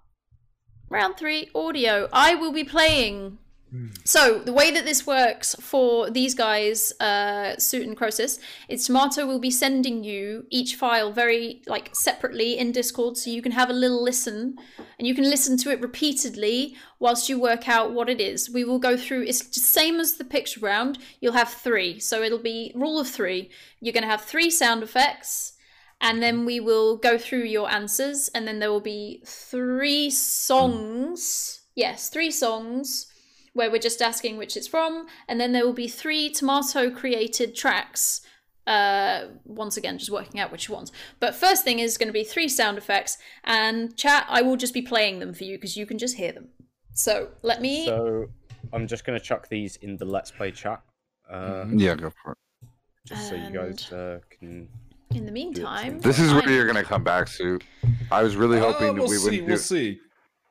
[0.95, 2.07] Round three, audio.
[2.13, 3.37] I will be playing.
[4.05, 9.27] So the way that this works for these guys, uh, Suit and Croesus, is Tomato
[9.27, 13.69] will be sending you each file very like separately in Discord, so you can have
[13.69, 14.57] a little listen,
[14.97, 18.49] and you can listen to it repeatedly whilst you work out what it is.
[18.49, 19.23] We will go through.
[19.23, 20.97] It's the same as the picture round.
[21.19, 23.49] You'll have three, so it'll be rule of three.
[23.81, 25.54] You're going to have three sound effects
[26.01, 31.61] and then we will go through your answers and then there will be three songs
[31.75, 33.07] yes three songs
[33.53, 37.55] where we're just asking which it's from and then there will be three tomato created
[37.55, 38.21] tracks
[38.67, 42.23] uh once again just working out which ones but first thing is going to be
[42.23, 45.85] three sound effects and chat i will just be playing them for you because you
[45.85, 46.49] can just hear them
[46.93, 48.27] so let me So
[48.73, 50.81] I'm just going to chuck these in the Let's Play chat,
[51.29, 51.65] uh.
[51.71, 52.37] Yeah, go for it.
[53.05, 54.67] just so you guys uh, can.
[55.15, 57.59] In the meantime This is where I'm- you're gonna come back, Sue.
[58.11, 59.23] I was really Uh, hoping we'll we see.
[59.25, 59.61] wouldn't We'll do.
[59.61, 59.99] see.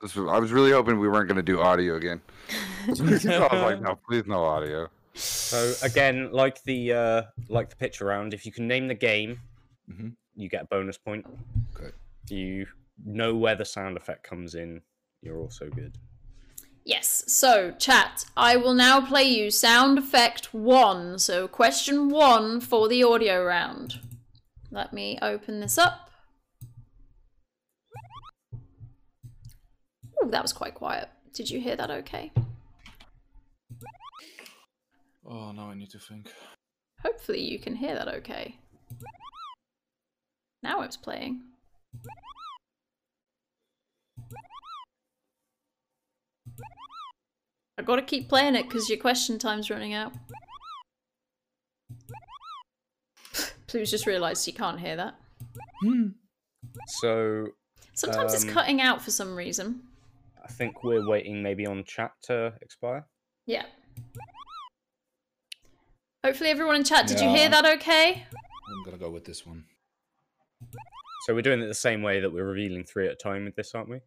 [0.03, 2.21] This was, I was really hoping we weren't gonna do audio again.
[2.87, 4.89] I was like, no, please, no audio.
[5.15, 9.41] So again, like the uh, like the picture round, if you can name the game,
[9.91, 10.15] Mhm.
[10.35, 11.25] you get a bonus point.
[11.77, 11.91] Okay.
[12.29, 12.67] You
[13.05, 14.83] know where the sound effect comes in,
[15.23, 15.97] you're also good.
[16.85, 17.25] Yes.
[17.29, 21.19] So, chat, I will now play you sound effect one.
[21.19, 24.01] So, question one for the audio round.
[24.75, 26.11] Let me open this up.
[30.21, 31.09] Oh, that was quite quiet.
[31.33, 32.33] Did you hear that okay?
[35.25, 36.33] Oh, now I need to think.
[37.05, 38.57] Hopefully, you can hear that okay.
[40.61, 41.43] Now it's playing.
[47.79, 50.13] I gotta keep playing it because your question time's running out.
[53.75, 55.17] Please just realised you can't hear that.
[55.83, 56.11] Hmm.
[57.01, 57.49] So
[57.95, 59.83] Sometimes it's Um, cutting out for some reason.
[60.41, 63.05] I think we're waiting maybe on chat to expire.
[63.47, 63.67] Yeah.
[66.25, 68.25] Hopefully everyone in chat, did you hear that okay?
[68.69, 69.65] I'm gonna go with this one.
[71.27, 73.57] So we're doing it the same way that we're revealing three at a time with
[73.57, 73.99] this, aren't we?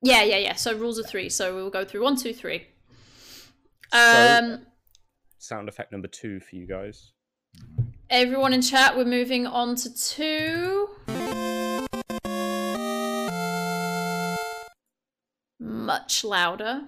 [0.00, 0.54] Yeah, yeah, yeah.
[0.54, 1.28] So rules of three.
[1.28, 2.68] So we'll go through one, two, three.
[3.92, 4.66] So- Um,
[5.36, 7.12] Sound effect number two for you guys.
[8.12, 10.88] Everyone in chat, we're moving on to two.
[15.58, 16.82] Much louder.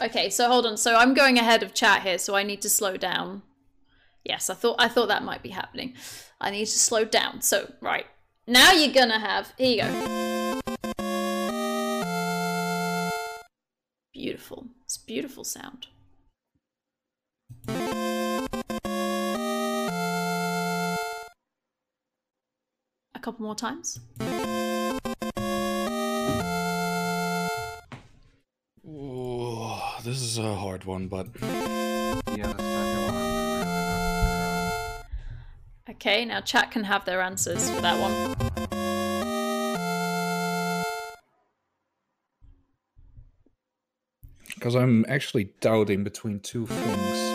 [0.00, 0.76] Okay, so hold on.
[0.76, 3.42] So I'm going ahead of chat here, so I need to slow down.
[4.22, 5.94] Yes, I thought I thought that might be happening.
[6.40, 7.40] I need to slow down.
[7.40, 8.06] So right
[8.46, 9.54] now you're gonna have.
[9.56, 10.60] Here you go.
[14.12, 14.66] Beautiful.
[14.84, 15.86] It's beautiful sound.
[23.20, 24.00] A couple more times.
[28.88, 33.14] Ooh, this is a hard one, but Yeah, the second one.
[33.14, 33.60] I'm
[34.40, 35.04] really
[35.90, 38.36] Okay, now chat can have their answers for that one.
[44.54, 47.29] because I'm actually doubting between two things.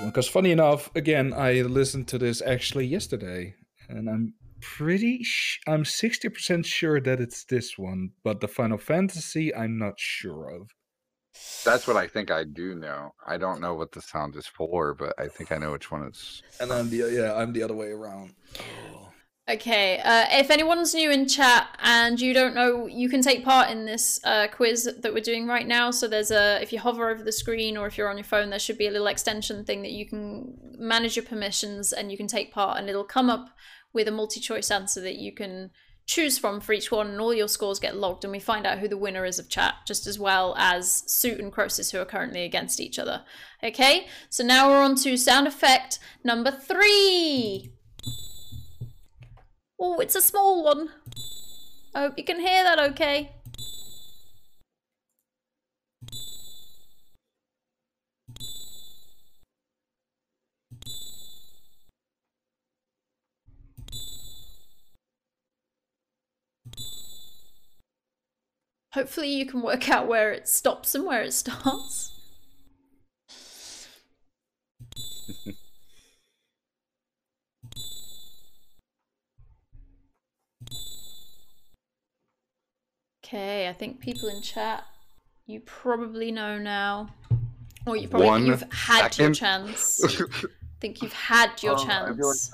[0.00, 0.28] I think it's this one.
[0.28, 3.54] Because funny enough, again, I listened to this actually yesterday,
[3.88, 5.22] and I'm pretty.
[5.22, 9.94] Sh- I'm sixty percent sure that it's this one, but the Final Fantasy, I'm not
[9.98, 10.70] sure of.
[11.64, 13.10] That's what I think I do know.
[13.26, 16.02] I don't know what the sound is for, but I think I know which one
[16.02, 16.42] it's.
[16.60, 18.34] And I'm the yeah, I'm the other way around.
[19.50, 23.68] Okay, uh, if anyone's new in chat and you don't know, you can take part
[23.68, 25.90] in this uh, quiz that we're doing right now.
[25.90, 28.50] So there's a, if you hover over the screen or if you're on your phone,
[28.50, 32.16] there should be a little extension thing that you can manage your permissions and you
[32.16, 33.48] can take part, and it'll come up
[33.92, 35.72] with a multi-choice answer that you can
[36.06, 38.78] choose from for each one, and all your scores get logged, and we find out
[38.78, 42.04] who the winner is of chat, just as well as Suit and Croesus, who are
[42.04, 43.24] currently against each other.
[43.64, 47.72] Okay, so now we're on to sound effect number three.
[49.80, 50.90] Oh, it's a small one.
[51.94, 53.32] I hope you can hear that okay.
[68.92, 72.12] Hopefully you can work out where it stops and where it starts.
[83.32, 84.82] Okay, I think people in chat,
[85.46, 87.10] you probably know now.
[87.86, 90.02] Or you probably One you've had your chance.
[90.20, 90.48] I
[90.80, 92.50] think you've had your Oh, I feel like- chance.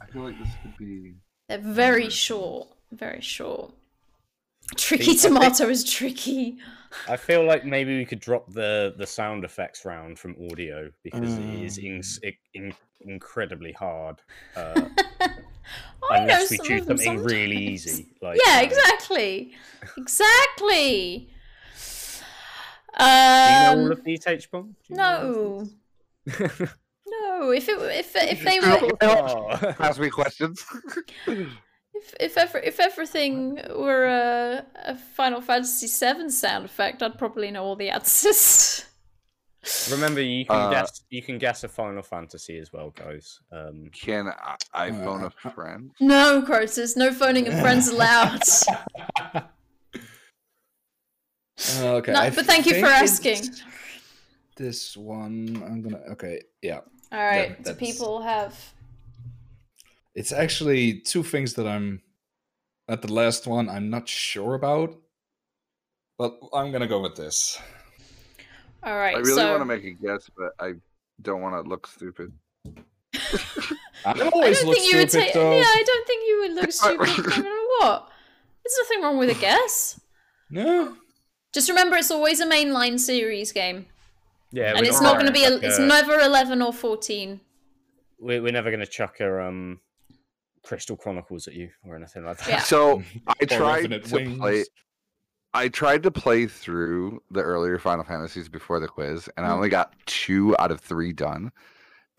[0.00, 1.14] I feel like this could be.
[1.50, 2.68] They're very short.
[2.92, 3.74] Very short.
[4.76, 6.56] Tricky think- tomato is tricky.
[7.06, 11.34] I feel like maybe we could drop the the sound effects round from audio because
[11.36, 11.84] it is Mm.
[11.84, 14.22] in, it, in, incredibly hard.
[14.56, 14.88] Uh,
[16.10, 18.08] I know unless we some choose of them something really easy.
[18.20, 19.54] Like yeah, exactly.
[19.96, 21.30] Exactly.
[21.78, 24.68] Do you know all Um, of these H bomb?
[24.68, 25.68] Do you know all
[26.26, 26.68] no.
[27.10, 29.74] No, if it if if they were Oh.
[29.78, 30.64] Ask me questions.
[31.26, 37.50] if if ever if everything were a, a Final Fantasy VII sound effect, I'd probably
[37.50, 38.84] know all the answers.
[39.90, 41.02] Remember, you can Uh, guess.
[41.10, 43.40] You can guess a Final Fantasy as well, guys.
[43.52, 45.90] Um, Can I, I phone a friend?
[46.00, 48.40] no, Crotus, no phoning of friends allowed.
[51.78, 53.50] Uh, okay, No, but thank you for asking.
[54.56, 56.00] This one, I'm gonna.
[56.12, 56.80] Okay, yeah.
[57.12, 58.54] All right, do people have?
[60.14, 62.00] It's actually two things that I'm
[62.88, 64.96] at the last one I'm not sure about.
[66.18, 67.58] But I'm gonna go with this.
[68.82, 70.72] All right, I really so want to make a guess, but I
[71.22, 72.32] don't want to look stupid.
[72.64, 75.34] I I always don't look think you would stupid take.
[75.34, 75.52] though.
[75.56, 76.98] Yeah, I don't think you would look stupid
[77.36, 78.08] no matter what.
[78.64, 80.00] There's nothing wrong with a guess.
[80.50, 80.96] No.
[81.52, 83.86] Just remember, it's always a mainline series game,
[84.52, 85.44] Yeah, and it's not going to be.
[85.44, 87.40] A, it's a- never eleven or fourteen.
[88.18, 89.80] We're, we're never going to chuck a um,
[90.62, 92.48] Crystal Chronicles at you or anything like that.
[92.48, 92.58] Yeah.
[92.60, 94.38] So I tried to Wings.
[94.38, 94.64] play.
[95.52, 99.68] I tried to play through the earlier Final Fantasies before the quiz, and I only
[99.68, 101.50] got two out of three done.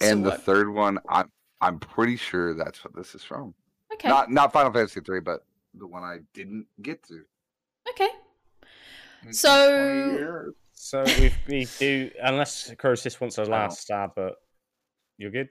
[0.02, 3.54] So And the third one, I'm I'm pretty sure that's what this is from.
[3.94, 4.10] Okay.
[4.10, 7.22] Not not Final Fantasy three, but the one I didn't get to.
[7.90, 8.10] okay.
[9.26, 14.36] in So- So we we do unless Croesus wants a don't- last stab, but
[15.18, 15.50] you're good.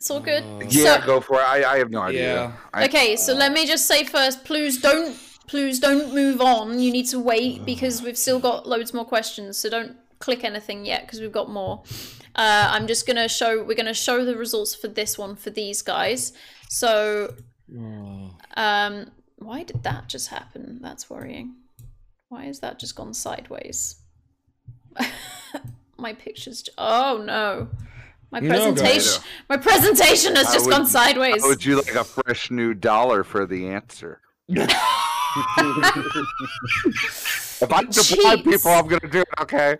[0.00, 0.42] It's all good.
[0.42, 1.44] Uh, Yeah, So- go for it.
[1.44, 2.34] I, I have no idea.
[2.34, 2.52] Yeah.
[2.74, 5.14] I, Okay, so let me just say first, please don't
[5.46, 6.78] please don't move on.
[6.78, 9.58] You need to wait because we've still got loads more questions.
[9.58, 11.82] So don't click anything yet because we've got more.
[12.34, 15.82] Uh, I'm just gonna show we're gonna show the results for this one for these
[15.82, 16.32] guys.
[16.68, 17.34] So
[17.78, 18.30] Oh.
[18.56, 20.78] um why did that just happen?
[20.82, 21.56] That's worrying.
[22.28, 23.96] Why has that just gone sideways?
[25.98, 27.68] My pictures Oh no.
[28.30, 31.42] My No, presentation my presentation has just would- gone sideways.
[31.42, 34.20] How would you like a fresh new dollar for the answer?
[37.62, 38.42] If I supply Cheats.
[38.48, 39.28] people, I'm gonna do it.
[39.40, 39.76] Okay.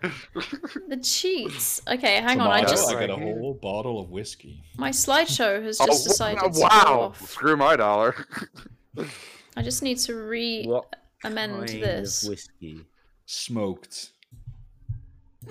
[0.87, 1.81] The cheats.
[1.87, 2.47] Okay, hang on.
[2.47, 4.63] I just I got a whole bottle of whiskey.
[4.77, 6.99] my slideshow has Oh, just decided to go wow!
[7.11, 7.29] off.
[7.29, 8.15] Screw my dollar.
[9.57, 12.23] I just need to re What amend this.
[12.23, 12.79] of whiskey?
[13.25, 14.11] Smoked.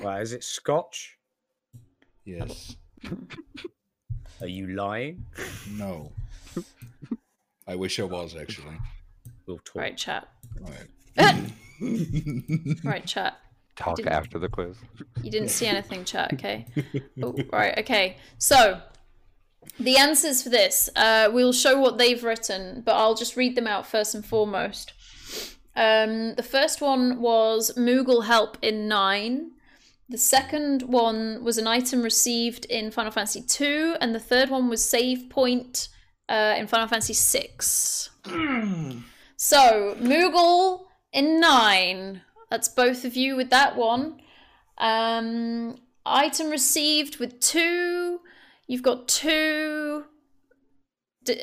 [0.02, 1.18] Well, is it Scotch?
[2.24, 2.76] Yes.
[4.40, 5.24] Are you lying?
[5.70, 6.12] No.
[7.66, 8.76] I wish I was actually.
[9.46, 9.76] We'll talk.
[9.76, 10.28] Right, chat.
[10.60, 11.52] Alright.
[12.84, 13.38] Right, chat.
[13.76, 14.76] Talk after the quiz.
[15.22, 16.32] You didn't see anything, chat.
[16.34, 16.66] Okay.
[17.22, 17.78] Oh, right.
[17.78, 18.16] Okay.
[18.38, 18.80] So
[19.78, 23.66] the answers for this, uh, we'll show what they've written, but I'll just read them
[23.66, 24.92] out first and foremost.
[25.74, 29.52] Um, the first one was Moogle help in nine.
[30.08, 34.68] The second one was an item received in Final Fantasy two, and the third one
[34.68, 35.88] was save point
[36.28, 38.10] uh, in Final Fantasy six.
[39.42, 42.20] So Moogle in nine.
[42.48, 44.20] That's both of you with that one.
[44.78, 48.20] Um, item received with two.
[48.68, 50.04] You've got two.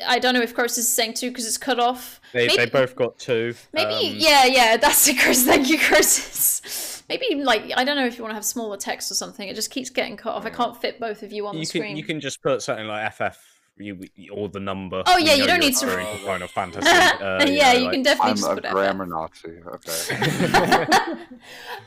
[0.06, 2.22] I don't know if Chris is saying two because it's cut off.
[2.32, 3.54] They, they both got two.
[3.74, 5.44] Maybe, Um, yeah, yeah, that's it, Chris.
[5.44, 7.02] Thank you, Chris.
[7.08, 9.46] Maybe, like, I don't know if you want to have smaller text or something.
[9.46, 10.46] It just keeps getting cut off.
[10.46, 11.96] I can't fit both of you on You the can screen.
[11.98, 13.36] you can just put something like FF
[13.80, 13.98] you,
[14.32, 15.02] or the number.
[15.06, 16.86] Oh, yeah, We you know don't need to- referring Final Fantasy.
[16.90, 18.72] Uh, yeah, know, you like- can definitely I'm just a put FF.
[18.72, 19.58] grammar Nazi.
[19.66, 20.86] Okay.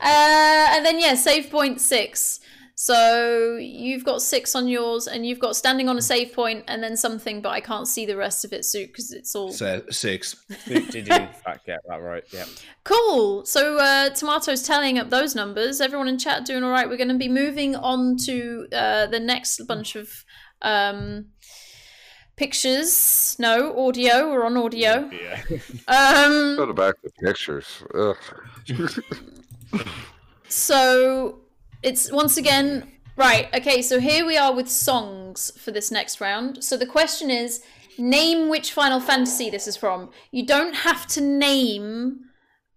[0.00, 2.40] uh, and then yeah, save point six.
[2.76, 6.82] So you've got six on yours, and you've got standing on a save point, and
[6.82, 9.84] then something, but I can't see the rest of it, Sue, because it's all Se-
[9.90, 10.44] six.
[10.66, 12.24] Did did you in fact get that right?
[12.32, 12.46] Yeah.
[12.82, 13.44] cool.
[13.44, 15.80] So uh, tomatoes tallying up those numbers.
[15.80, 16.88] Everyone in chat doing all right.
[16.88, 20.10] We're going to be moving on to uh, the next bunch of
[20.62, 21.26] um,
[22.36, 23.36] pictures.
[23.38, 24.30] No audio.
[24.30, 25.10] We're on audio.
[25.12, 25.40] Yeah.
[25.88, 27.82] Um, Go to back to pictures.
[30.56, 31.40] So
[31.82, 33.48] it's once again right.
[33.54, 36.62] Okay, so here we are with songs for this next round.
[36.62, 37.60] So the question is
[37.98, 40.10] name which Final Fantasy this is from.
[40.30, 42.20] You don't have to name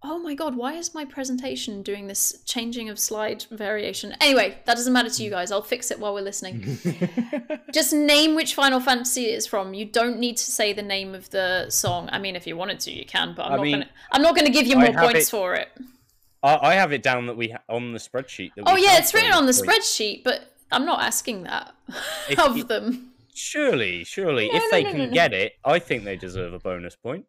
[0.10, 4.16] Oh my god, why is my presentation doing this changing of slide variation?
[4.22, 5.52] Anyway, that doesn't matter to you guys.
[5.52, 6.78] I'll fix it while we're listening.
[7.74, 9.74] Just name which Final Fantasy it is from.
[9.74, 12.08] You don't need to say the name of the song.
[12.12, 13.90] I mean, if you wanted to, you can, but I'm I not mean, gonna.
[14.14, 15.70] I'm not gonna give you I more points it- for it.
[16.42, 18.52] I, I have it down that we ha- on the spreadsheet.
[18.56, 21.74] That Oh yeah, it's written on the spreadsheet, but I'm not asking that
[22.38, 23.12] of you- them.
[23.34, 26.60] Surely, surely, No, if no, they no, can get it, I think they deserve a
[26.60, 27.26] bonus point.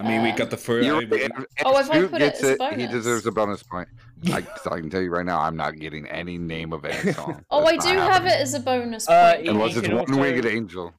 [0.00, 0.86] I mean, we got the first.
[0.86, 1.12] You're I- right.
[1.12, 2.90] If, if Oh, if I Stu put it gets as a it, he bonus.
[2.92, 3.88] deserves a bonus point.
[4.32, 7.44] I, I can tell you right now, I'm not getting any name of any song.
[7.50, 9.44] Oh, I do not have it as a bonus Uh, point.
[9.44, 10.94] you Unless it's can one also- winged angel.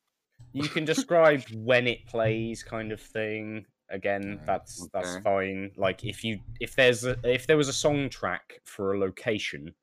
[0.54, 3.66] You can describe when it plays, kind of thing.
[3.90, 5.72] Again, Right, that's that's fine.
[5.78, 9.74] Like if you if there's a, if there was a song track for a location,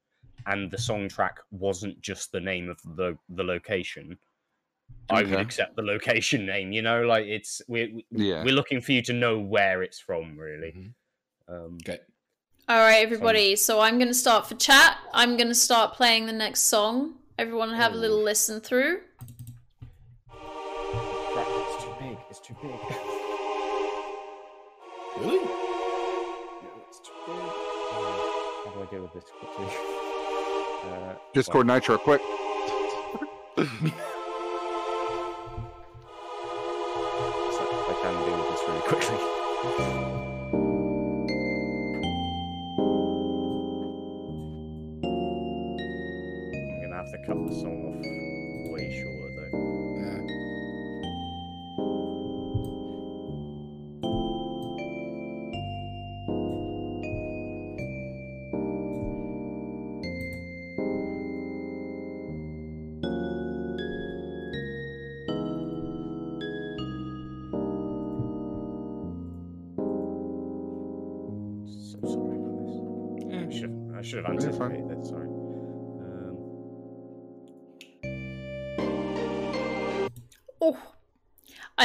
[0.46, 4.16] and the song track wasn't just the name of the the location,
[5.10, 6.72] I would accept the location name.
[6.72, 8.42] You know, like it's we Yeah.
[8.44, 10.72] we're looking for you to know where it's from, really.
[10.72, 10.92] Mhm.
[11.48, 11.98] Um, Okay.
[12.68, 13.56] All right, everybody.
[13.56, 14.98] So I'm going to start for chat.
[15.14, 17.14] I'm going to start playing the next song.
[17.38, 18.00] Everyone have a Oh.
[18.00, 19.00] little listen through.
[21.32, 22.18] crap, it's too big.
[22.30, 22.70] It's too big.
[25.18, 25.34] Really?
[25.36, 27.34] No, it's too big.
[27.34, 29.66] Oh, How do I deal with this quickly?
[30.78, 32.20] Uh, Discord Nitro, quick.
[38.88, 40.07] Quickly.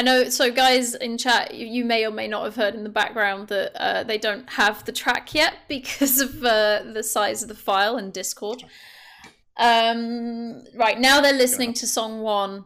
[0.04, 0.30] Know.
[0.30, 3.72] So, guys in chat, you- may or may not have heard in the background that
[3.76, 7.98] uh, they don't have the track yet because of uh, the size of the file
[7.98, 8.64] in Discord.
[9.58, 12.66] Um, right now, they're listening to song one,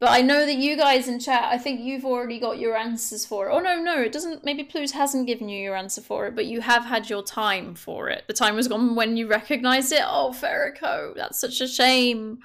[0.00, 3.26] but I know that you guys in chat, I think you've already got your answers
[3.26, 3.52] for it.
[3.52, 4.44] Oh no, no, it doesn't.
[4.44, 7.74] Maybe Plus hasn't given you your answer for it, but you have had your time
[7.74, 8.24] for it.
[8.28, 10.02] The time was gone when you recognised it.
[10.04, 12.38] Oh, Ferrico, that's such a shame.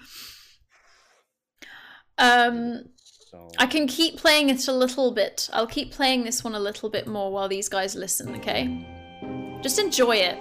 [2.17, 2.85] Um,
[3.33, 5.49] so I can keep playing it a little bit.
[5.53, 8.87] I'll keep playing this one a little bit more while these guys listen, okay?
[9.61, 10.37] Just enjoy it.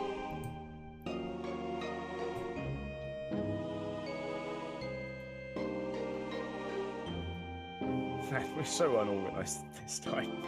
[8.57, 10.43] we're so unorganized this time.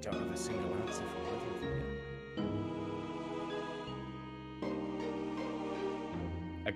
[0.00, 1.17] Don't have a single answer for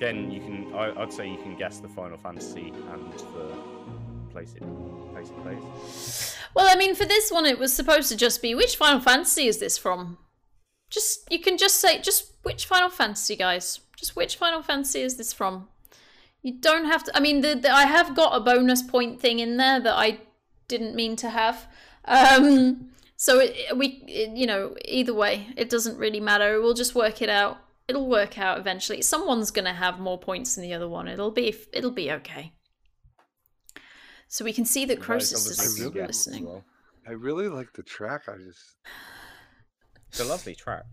[0.03, 0.75] Again, you can.
[0.75, 3.57] I, I'd say you can guess the Final Fantasy and the
[4.33, 4.65] place it
[5.13, 6.37] place it plays.
[6.55, 9.47] Well, I mean, for this one, it was supposed to just be which Final Fantasy
[9.47, 10.19] is this from?
[10.91, 13.79] Just you can just say just which Final Fantasy, guys.
[13.97, 15.69] Just which Final Fantasy is this from?
[16.43, 17.17] You don't have to.
[17.17, 20.19] I mean, the, the I have got a bonus point thing in there that I
[20.67, 21.69] didn't mean to have.
[22.07, 26.61] Um, so it, we, it, you know, either way, it doesn't really matter.
[26.61, 27.59] We'll just work it out.
[27.89, 29.03] It'll work out eventually.
[29.03, 31.09] Someone's gonna have more points than the other one.
[31.09, 32.53] It'll be it'll be okay.
[34.29, 36.47] So we can see that You Croesus is can guess as listening.
[36.47, 36.65] well.
[37.07, 38.23] I really like the track.
[38.29, 38.77] I just
[40.09, 40.85] It's a lovely track.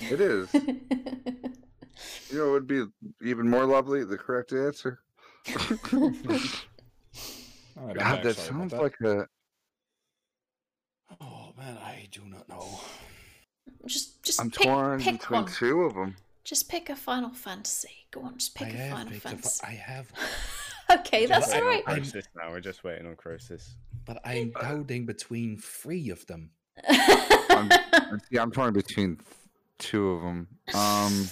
[0.00, 0.48] it is.
[2.30, 2.84] You know, it would be
[3.22, 4.04] even more lovely.
[4.04, 5.00] The correct answer.
[5.48, 6.14] God,
[8.22, 9.26] that sounds about like a.
[11.20, 12.64] Oh man, I do not know.
[13.86, 15.50] Just just I'm pick, torn pick between one.
[15.52, 16.16] two of them.
[16.44, 18.06] Just pick a Final Fantasy.
[18.10, 19.66] Go on, just pick I a Final picked a fi- Fantasy.
[19.66, 20.10] I have,
[21.00, 21.84] okay, Just that's wait all on right.
[21.86, 22.50] I'm- Croesus now.
[22.50, 23.74] We're just waiting on Croesus.
[24.06, 26.50] but I'm doubting between three of them.
[26.88, 27.70] I'm,
[28.30, 29.18] yeah, I'm torn between
[29.78, 30.48] two of them.
[30.74, 31.28] Um,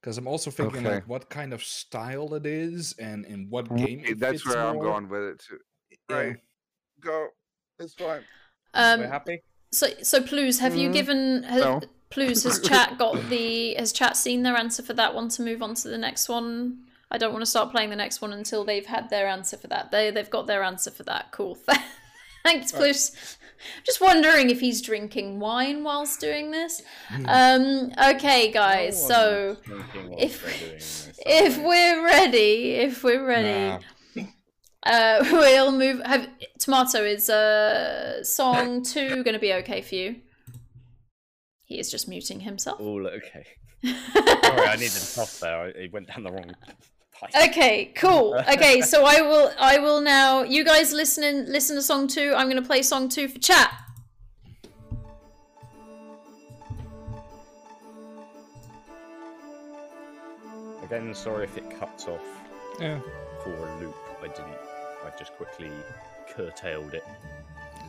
[0.00, 0.94] Because I'm also thinking Okay.
[0.96, 4.02] like what kind of style it is and in what game.
[4.04, 5.58] it that's fits where I'm going with it too.
[6.10, 6.16] Yeah.
[6.16, 6.36] Right.
[7.00, 7.28] Go.
[7.82, 8.22] It's fine.
[8.74, 9.42] We're um, happy.
[9.70, 11.80] so so Plus, have you Mm, given has, no.
[12.10, 15.62] Plus has chat got the has chat seen their answer for that one to move
[15.62, 16.84] on to the next one?
[17.10, 19.66] I don't want to start playing the next one until they've had their answer for
[19.68, 19.90] that.
[19.90, 21.30] They they've got their answer for that.
[21.32, 21.58] Cool.
[22.44, 23.36] Thanks, Plus.
[23.84, 26.82] Just wondering if he's drinking wine whilst doing this.
[27.26, 27.92] Um.
[28.14, 29.00] Okay, guys.
[29.02, 29.46] No So.
[29.46, 33.84] one's drinking whilst if- they're doing this, if we're ready, if we're ready,
[34.84, 36.00] uh, we'll move.
[36.04, 36.28] Have
[36.58, 40.16] tomato is uh song two going to be okay for you?
[41.64, 42.80] He is just muting himself.
[42.80, 43.46] all okay.
[43.84, 45.68] Sorry, I needed to toss there.
[45.68, 46.54] It went down the wrong
[47.18, 47.30] pipe.
[47.48, 48.34] okay, cool.
[48.48, 49.50] Okay, so I will.
[49.58, 50.42] I will now.
[50.42, 52.34] You guys listening, listen to song two.
[52.36, 53.72] I'm going to play song two for chat.
[60.82, 62.20] Again, sorry if it cuts off
[62.78, 63.00] Yeah,
[63.42, 63.96] for a loop.
[64.22, 64.71] I didn't.
[65.04, 65.70] I just quickly
[66.28, 67.04] curtailed it.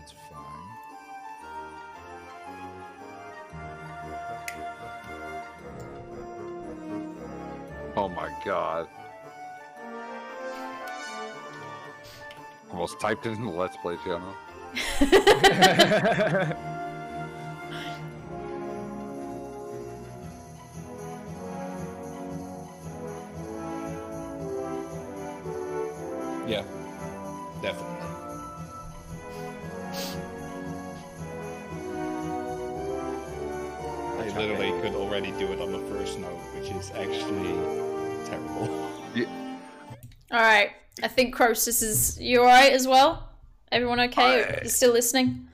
[0.02, 0.40] it's fine.
[7.96, 8.88] Oh my god.
[12.72, 14.34] Almost typed it in the Let's Play channel.
[26.46, 26.64] Yeah,
[40.34, 40.72] All right.
[41.02, 42.20] I think Croesus is.
[42.20, 43.30] You all right as well?
[43.72, 44.44] Everyone okay?
[44.44, 45.48] I- you still listening?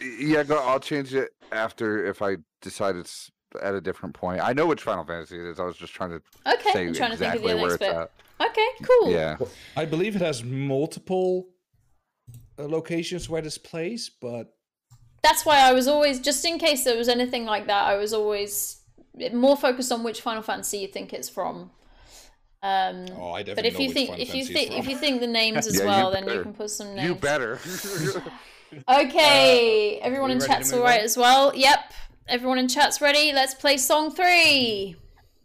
[0.00, 3.30] Yeah, go, I'll change it after if I decide it's
[3.62, 4.40] at a different point.
[4.42, 5.58] I know which Final Fantasy it is.
[5.58, 6.72] I was just trying to Okay.
[6.72, 8.10] say I'm trying to think of exactly the where next it's at.
[8.48, 8.68] Okay.
[8.84, 9.10] Cool.
[9.10, 9.36] Yeah.
[9.76, 11.48] I believe it has multiple
[12.58, 14.54] uh, locations where this plays, but
[15.22, 17.84] That's why I was always just in case there was anything like that.
[17.86, 18.82] I was always
[19.32, 21.72] more focused on which Final Fantasy you think it's from.
[22.62, 25.26] Um, oh, I definitely but if you think if you think if you think the
[25.28, 27.08] names as Yeah, you well, then you can put some names.
[27.08, 27.58] You better.
[28.86, 31.04] Okay, everyone in chat's all right on?
[31.06, 31.52] as well.
[31.54, 31.90] Yep,
[32.28, 33.32] everyone in chat's ready.
[33.32, 34.94] Let's play song three.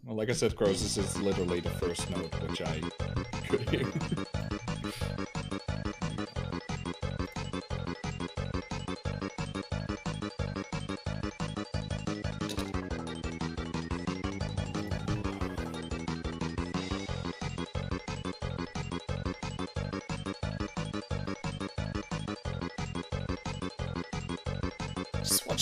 [0.04, 2.82] Well, like I said, Crows, this is literally the first note which I
[3.48, 3.90] could hear.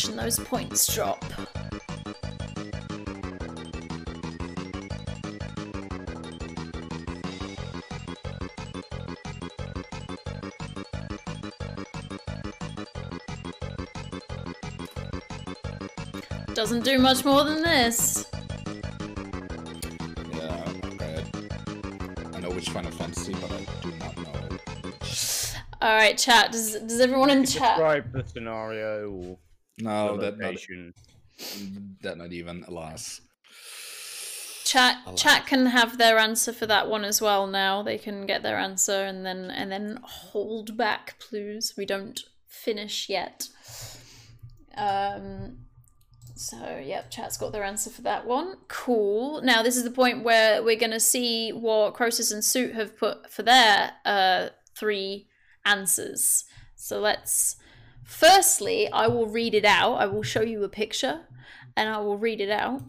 [0.03, 1.25] Just watching those points drop.
[16.55, 18.27] Doesn't do much more than this.
[20.33, 21.25] yeah, okay.
[22.35, 24.59] I know which Final Fantasy, but I do not know.
[25.81, 26.51] All right, chat.
[26.51, 27.77] Does does everyone in chat?
[27.77, 29.39] Describe the scenario or
[29.79, 30.55] No, that not,
[32.03, 33.21] that not even, alas.
[34.65, 35.21] Chat Alas.
[35.21, 37.83] chat can have their answer for that one as well now.
[37.83, 41.75] They can get their answer and then and then hold back, please.
[41.77, 43.49] We don't finish yet.
[44.77, 45.59] Um
[46.35, 48.55] so yep, chat's got their answer for that one.
[48.69, 49.43] Cool.
[49.43, 53.31] Now this is the point where we're gonna see what Croesus and Suit have put
[53.31, 55.27] for their uh three
[55.65, 56.45] answers.
[56.77, 57.57] So let's
[58.13, 59.95] firstly I will read it out.
[59.95, 61.21] I will show you a picture
[61.77, 62.83] and I will read it out.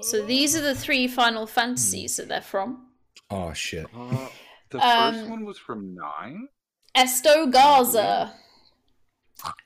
[0.00, 2.86] So these are the three Final Fantasies that they're from.
[3.30, 3.86] Oh, shit.
[3.94, 4.28] Uh,
[4.70, 6.48] the Um, first one was from nine.
[6.94, 8.32] Esto Gaza.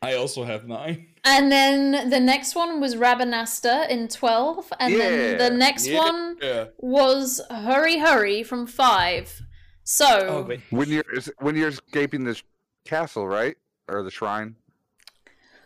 [0.03, 1.09] I also have nine.
[1.25, 4.73] And then the next one was Rabanastre in 12.
[4.81, 5.99] And then the next yeah.
[5.99, 6.65] one Yeah.
[6.79, 9.43] was Hurry Hurry from 5.
[9.85, 12.43] So, Oh, Wait, When you're is- when you're escaping this
[12.85, 13.57] castle, right,
[13.93, 14.57] or the shrine.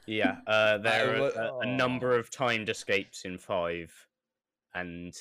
[0.07, 3.93] Yeah, uh, there are a, a number of timed escapes in five,
[4.75, 5.13] and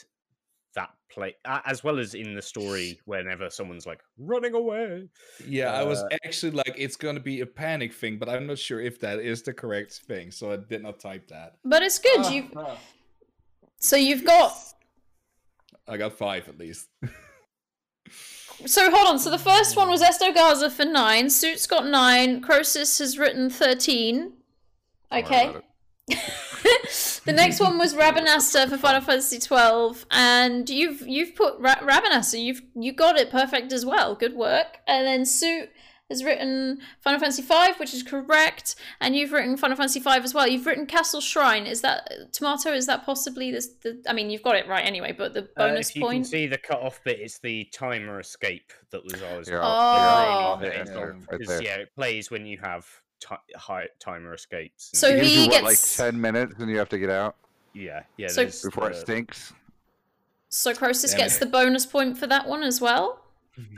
[0.76, 1.34] that play
[1.66, 2.99] as well as in the story.
[3.06, 5.08] Whenever someone's like running away,
[5.47, 8.60] Yeah, I was Uh, actually like, it's gonna be a panic thing, but I'm not
[8.60, 11.56] sure if that is the correct thing, so I did not type that.
[11.64, 12.20] but it's good.
[12.20, 12.49] Ah, You.
[13.80, 14.56] So you've got.
[15.88, 16.89] I got five at least.
[18.66, 19.20] So hold on.
[19.20, 21.30] So the first one was Esto Gaza for 9.
[21.30, 22.41] Suit's got 9.
[22.41, 24.34] Croesus has written 13.
[25.12, 25.53] Okay.
[26.08, 32.39] the next one was Rabanastre for Final Fantasy twelve, and you've you've put Ra- Rabanastre.
[32.39, 34.14] You've you got it perfect as well.
[34.14, 34.78] Good work.
[34.88, 35.70] And then Suit
[36.10, 40.34] has written Final Fantasy five, which is correct, and you've written Final Fantasy five as
[40.34, 40.47] well.
[40.47, 41.66] You've written Castle Shrine.
[41.66, 42.72] Is that Tomato?
[42.74, 43.68] Is that possibly this?
[43.82, 46.10] The, I mean, you've got it right anyway, but the Uh, bonus if you can
[46.10, 46.28] point.
[46.28, 49.49] see the cut off bit, it's the timer escape that was ours.
[49.49, 50.60] Yeah, Oh.
[50.62, 52.86] yeah, Yeah, right there, right Because yeah, it plays when you have
[53.20, 54.91] ti high timer escapes.
[54.93, 57.36] So It gives he you, what, like ten minutes, and you have to get out
[57.74, 58.28] yeah, yeah.
[58.28, 59.53] So- there's before it stinks.
[60.49, 63.22] So Croesus Damn gets the bonus point for that one as well.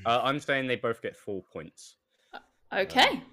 [0.05, 1.95] Uh, I'm saying they both get four points.
[2.73, 3.23] Okay.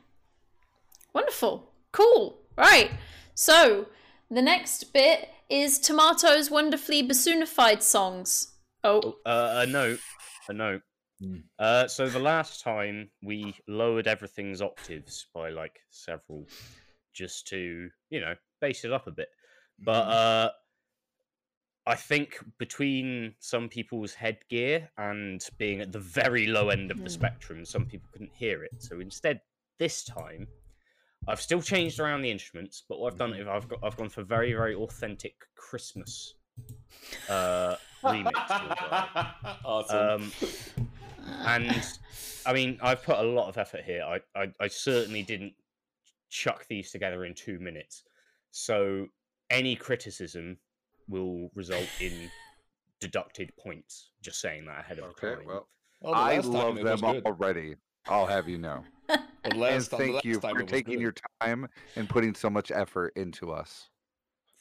[1.15, 1.73] Wonderful.
[1.93, 2.39] Cool.
[2.57, 2.91] Right.
[3.35, 3.87] So
[4.31, 8.53] the next bit is Tomato's wonderfully bassoonified songs.
[8.83, 10.01] Oh, Uh, a note,
[10.49, 10.83] a note.
[11.21, 11.37] Hmm.
[11.59, 16.47] Uh, so the last time we lowered everything's octaves by like several,
[17.13, 19.29] just to you know base it up a bit.
[19.79, 20.51] But uh,
[21.87, 27.03] I think between some people's headgear and being at the very low end of the
[27.05, 27.09] Hmm.
[27.09, 28.73] spectrum, some people couldn't hear it.
[28.79, 29.43] So instead,
[29.79, 30.49] this time,
[31.29, 34.09] I've still changed around the instruments, but what I've done is I've got I've gone
[34.09, 36.35] for very very authentic Christmas
[37.29, 38.35] uh, remix.
[39.65, 39.99] awesome.
[39.99, 40.33] um,
[41.47, 41.99] and
[42.47, 44.03] I mean, I've put a lot of effort here.
[44.03, 45.55] I, I, I certainly didn't
[46.31, 48.05] chuck these together in two minutes.
[48.51, 49.09] So
[49.51, 50.59] any criticism
[51.09, 52.31] will result in
[53.01, 54.11] deducted points.
[54.23, 55.45] Just saying that ahead of Okay, time.
[55.47, 55.69] well,
[56.01, 57.77] Well, I love them already.
[58.07, 58.85] I'll have you know.
[59.45, 61.01] The And last time- thank last you time for taking good.
[61.03, 63.91] your time and putting so much effort into us.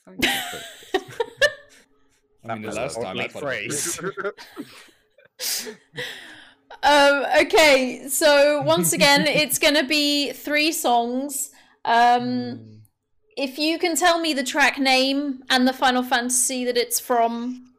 [0.05, 0.99] Thank you.
[2.49, 5.63] I mean, the last time I oddly thought it was phrased.
[5.63, 5.77] good.
[6.83, 8.07] um, okay.
[8.09, 11.51] So once again, it's gonna be three songs.
[11.85, 12.81] Um,
[13.37, 17.69] if you can tell me the track name and the Final Fantasy that it's from,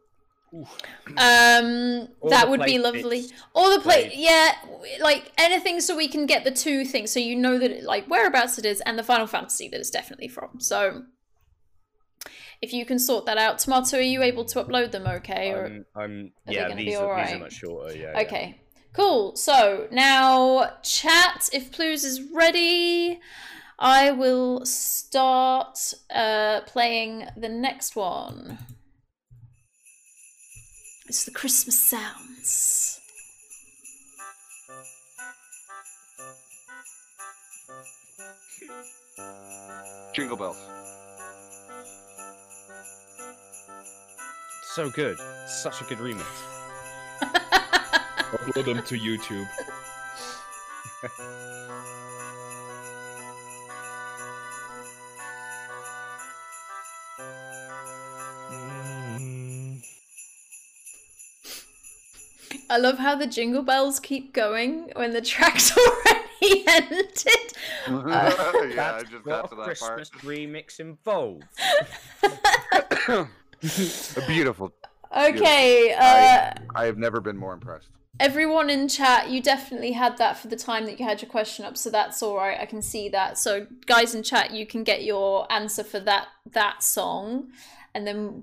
[1.16, 3.22] Um, All that would be lovely.
[3.22, 4.12] bits All the play, played.
[4.14, 4.52] yeah,
[5.00, 8.06] like anything so we can get the two things, so you know that it, like
[8.06, 10.60] whereabouts it is and the Final Fantasy that it's definitely from.
[10.60, 11.02] So
[12.62, 15.06] if you can sort that out, Tomato, are you able to upload them?
[15.06, 17.34] Okay, or I'm, I'm they yeah, gonna be these are, these alright?
[17.34, 17.96] are much shorter.
[17.96, 18.12] Yeah.
[18.14, 18.20] yeah.
[18.20, 18.60] okay,
[18.92, 19.34] cool.
[19.34, 23.20] So now chat, if Plus is ready.
[23.78, 25.78] I will start
[26.10, 28.58] uh, playing the next one.
[31.06, 33.00] It's the Christmas sounds.
[40.14, 40.56] Jingle bells.
[44.74, 45.18] So good.
[45.46, 46.24] Such a good remix.
[48.32, 49.48] Upload them to YouTube.
[62.74, 67.06] I love how the jingle bells keep going when the track's already ended.
[67.86, 71.46] yeah, I just what got to that Christmas remix involves.
[73.06, 73.28] part.
[74.26, 74.72] Beautiful.
[75.16, 77.90] Okay, uh, I- I have never been more impressed.
[78.18, 81.64] everyone in chat, you definitely had that for the time that you had your question
[81.64, 82.58] up, so that's all right.
[82.60, 83.38] I can see that.
[83.38, 87.52] So, guys in chat, you can get your answer for that that song,
[87.94, 88.42] and then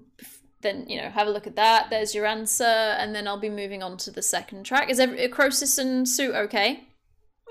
[0.62, 1.90] then you know have a look at that.
[1.90, 4.90] There's your answer, and then I'll be moving on to the second track.
[4.90, 6.84] Is every Croesus and Suit okay?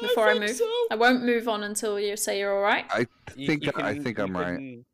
[0.01, 0.71] Before I, think move, so.
[0.91, 2.87] I won't move on until you say you're all right.
[2.91, 4.57] I think you I can- think I'm right.
[4.57, 4.85] can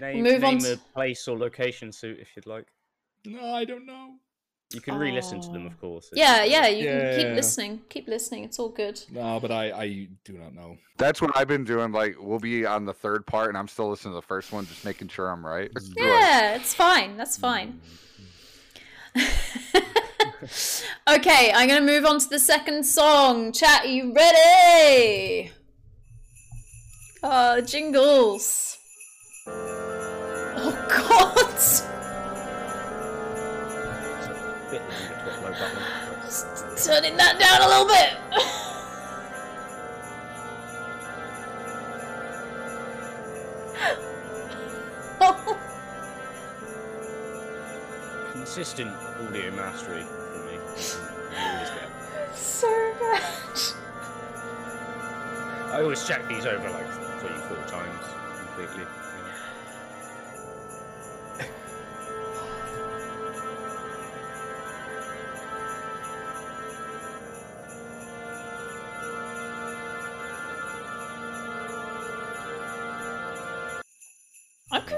[0.00, 2.66] Name, Move on name a to- place or location suit if you'd like.
[3.24, 4.16] No, I don't know.
[4.72, 5.66] You can re-listen to them, Oh.
[5.68, 6.08] of course.
[6.10, 7.34] if Yeah, you'd yeah, you can keep Yeah.
[7.34, 7.82] listening.
[7.88, 8.44] Keep listening.
[8.44, 9.00] It's all good.
[9.10, 10.76] No, but I, I do not know.
[10.98, 11.92] That's what I've been doing.
[11.92, 14.66] Like we'll be on the third part, and I'm still listening to the first one,
[14.66, 15.72] just making sure I'm right.
[15.72, 15.92] Mm-hmm.
[15.98, 17.16] Yeah, it's fine.
[17.16, 17.80] That's fine.
[21.08, 23.52] okay, I'm gonna move on to the second song.
[23.52, 25.52] Chat, are you ready?
[27.22, 28.76] Oh, jingles.
[29.46, 31.90] Oh God!
[34.74, 36.24] Bit longer to upload that one.
[36.24, 38.14] Just turning that down a little bit.
[45.20, 45.56] Oh,
[48.32, 50.54] Consistent audio mastery from me.
[50.54, 50.58] You
[51.38, 52.34] always get.
[52.34, 52.66] so
[52.98, 53.22] bad.
[55.72, 56.88] I always check these over like
[57.20, 58.04] three, four times
[58.40, 58.86] completely.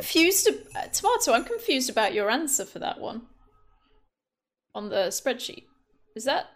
[0.06, 0.48] Confused.
[0.76, 3.22] uh, Tomato, I'm confused about your answer for that one
[4.74, 5.64] on the spreadsheet.
[6.14, 6.46] Is that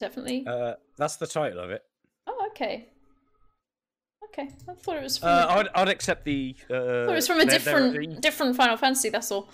[0.00, 0.44] definitely?
[0.46, 1.82] Uh, that's the title of it.
[2.26, 2.88] oh, okay.
[4.30, 5.28] Okay, I thought it was from.
[5.28, 6.54] Uh, I'd, I'd accept the.
[6.70, 9.08] Uh, I thought it was from a there- there are- different different Final Fantasy.
[9.08, 9.48] That's all.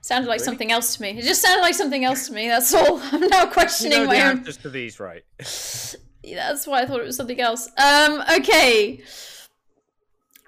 [0.00, 0.44] Sounded like Really?
[0.44, 1.10] something else to me.
[1.10, 2.48] It just sounded like something else to me.
[2.48, 3.00] That's all.
[3.12, 4.38] I'm now You questioning know the my own.
[4.38, 5.22] answers to these, right?
[5.38, 7.68] That's why I thought it was something else.
[7.78, 9.02] Um, okay.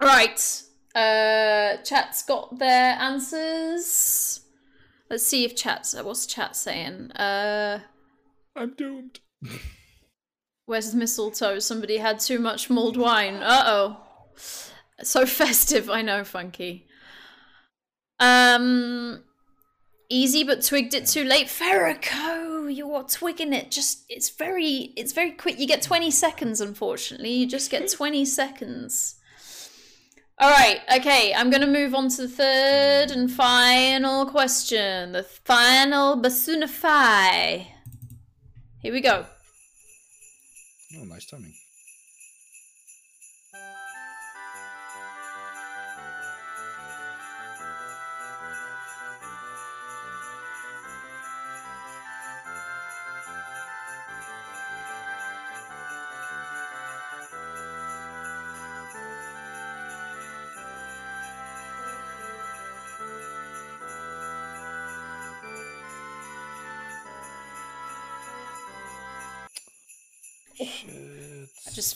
[0.04, 0.62] Right.
[0.94, 4.40] Uh, chat's got their answers.
[5.08, 5.94] Let's see if chat's.
[5.94, 7.10] What's chat saying?
[7.12, 7.80] Uh,
[8.54, 9.20] I'm doomed.
[10.66, 11.58] where's the mistletoe?
[11.58, 13.36] Somebody had too much mulled wine.
[13.36, 13.96] Uh oh.
[15.02, 15.88] So festive.
[15.88, 16.86] I know, Funky.
[18.20, 19.24] Um.
[20.10, 21.46] Easy, but twigged it too late.
[21.46, 23.70] Ferrico, you're twigging it.
[23.70, 25.58] Just it's very it's very quick.
[25.58, 27.32] You get 20 seconds, unfortunately.
[27.32, 29.18] You just get 20 seconds.
[30.42, 35.12] Alright, okay, I'm gonna move on to the third and final question.
[35.12, 37.66] The final basunify.
[38.80, 39.26] Here we go.
[40.98, 41.54] Oh, nice timing.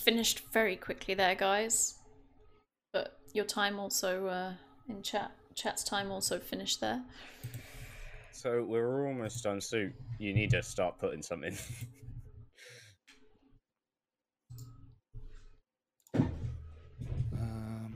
[0.09, 1.99] Finished very quickly there, guys.
[2.95, 4.53] But your time also uh,
[4.89, 5.33] in chat.
[5.55, 7.03] Chat's time also finished there.
[8.33, 9.61] So we're almost done.
[9.61, 11.55] So you need to start putting something.
[16.15, 17.93] Um,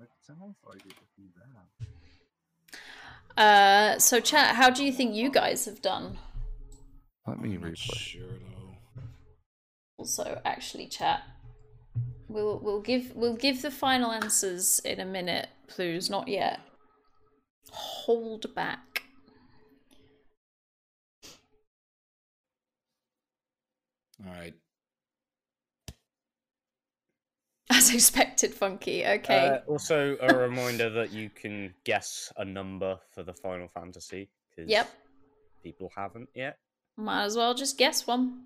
[0.00, 1.28] Let's sounds like it would be
[3.36, 3.42] that.
[3.42, 6.16] Uh, so chat, how do you think you guys have done?
[7.26, 7.96] Let me I'm not replay.
[7.98, 9.02] sure though.
[9.98, 11.22] Also, actually, chat.
[12.28, 16.10] We'll we'll give we'll give the final answers in a minute, please.
[16.10, 16.60] Not yet.
[17.70, 19.02] Hold back.
[24.24, 24.54] All right.
[27.70, 29.04] As expected, funky.
[29.04, 29.48] Okay.
[29.48, 34.28] Uh, also, a reminder that you can guess a number for the Final Fantasy.
[34.54, 34.88] 'cause Yep.
[35.62, 36.58] People haven't yet.
[36.96, 38.42] Might as well just guess one.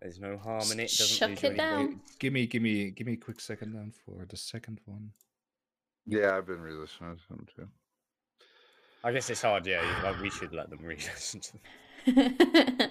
[0.00, 0.90] There's no harm in it.
[0.96, 1.86] Doesn't Chuck it down.
[1.88, 2.16] points.
[2.16, 5.10] Give me, give me, give me a quick second then for the second one.
[6.06, 7.68] Yeah, I've been re-listening to them too.
[9.04, 9.66] I guess it's hard.
[9.66, 11.52] Yeah, like, we should let them re-listen to
[12.06, 12.90] them.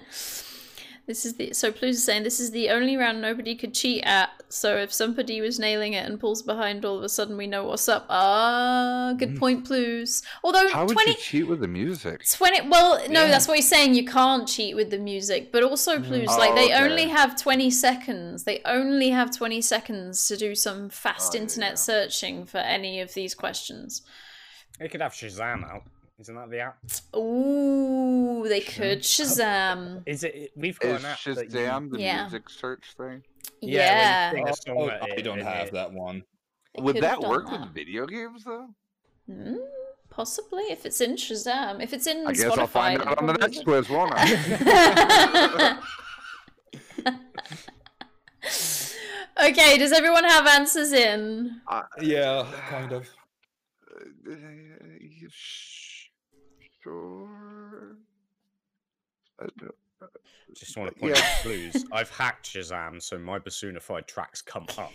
[1.06, 4.02] this is the so Plus is saying this is the only round nobody could cheat
[4.04, 4.30] at.
[4.48, 7.64] So if somebody was nailing it and pulls behind, all of a sudden we know
[7.64, 8.06] what's up.
[8.08, 9.38] Ah, good Mm.
[9.38, 10.22] point, Plus.
[10.42, 11.12] Although How would twenty.
[11.12, 12.22] you cheat with the music?
[12.28, 13.30] 20 well no Yeah.
[13.30, 16.06] that's what he's saying you can't cheat with the music but also Mm.
[16.08, 16.82] plus Oh, like they okay.
[16.84, 21.72] only have 20 seconds they only have 20 seconds to do some fast Oh, internet
[21.72, 21.74] yeah.
[21.76, 24.02] searching for any of these questions
[24.78, 25.82] They could have Shazam out.
[26.20, 26.76] Isn't that the app?
[27.16, 30.52] Ooh, they could shazam Is it?
[30.54, 32.22] We've got Is an app that you- Shazam the Yeah.
[32.24, 33.22] music search thing?
[33.62, 36.22] yeah, Yeah, when you sing a Oh, I it don't and have it- that one.
[36.76, 37.60] They Would that work that.
[37.62, 38.68] with video games though?
[39.30, 39.56] Mm,
[40.10, 43.18] possibly if it's in shazam if it's in I guess Spotify, I'll find then out
[43.18, 45.78] on the probably next quiz, won't I?
[49.48, 53.08] okay does everyone have answers in Uh, Yeah, kind of.
[54.30, 54.34] uh,
[55.30, 55.69] sh-
[56.90, 57.96] Sure.
[59.40, 59.74] I don't-
[60.54, 61.22] Just want to point Yeah.
[61.22, 61.84] out clues.
[61.92, 64.92] I've hacked Shazam, so my Basunified tracks come up.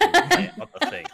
[0.02, 1.06] other thing.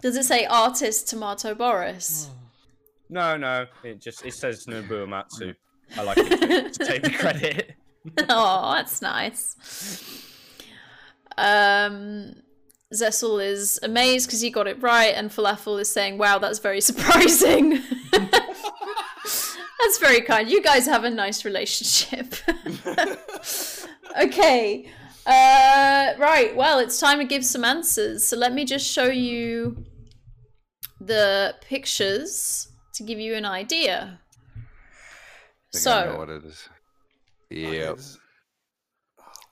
[0.00, 2.28] does it say artist tomato boris
[3.10, 3.66] No, no.
[3.84, 5.54] It just it says Nobuo Uematsu.
[5.96, 7.74] I like it to take the credit.
[8.28, 10.24] oh, that's nice.
[11.36, 12.36] Um,
[12.94, 16.80] Zessel is amazed because he got it right, and Falafel is saying, "Wow, that's very
[16.80, 17.82] surprising."
[19.82, 20.50] That's very kind.
[20.50, 22.34] You guys have a nice relationship.
[24.20, 24.90] okay.
[25.26, 26.52] Uh, right.
[26.54, 28.26] Well, it's time to give some answers.
[28.26, 29.84] So let me just show you
[31.00, 34.20] the pictures to give you an idea.
[35.72, 36.18] think I know So.
[36.18, 36.68] what it is.
[37.50, 37.98] Yep.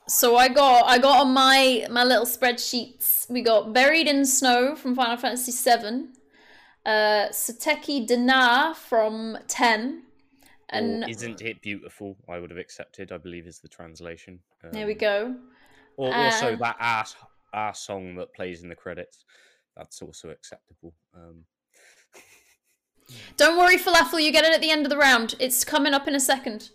[0.08, 3.28] So I got I got on my my little spreadsheets.
[3.30, 6.06] We got Buried in Snow from Final Fantasy VII,
[6.86, 10.04] uh, Suteki Da Ne from ten,
[10.70, 12.16] and Or isn't it beautiful?
[12.28, 13.12] I would have accepted.
[13.12, 14.40] I believe is the translation.
[14.72, 15.36] there we Um, go.
[15.96, 17.04] Or also that our,
[17.52, 19.24] our song that plays in the credits.
[19.76, 20.92] That's also acceptable.
[21.14, 21.44] Um,
[23.36, 25.34] Don't worry, Falafel, you get it at the end of the round.
[25.38, 26.70] It's coming up in a second.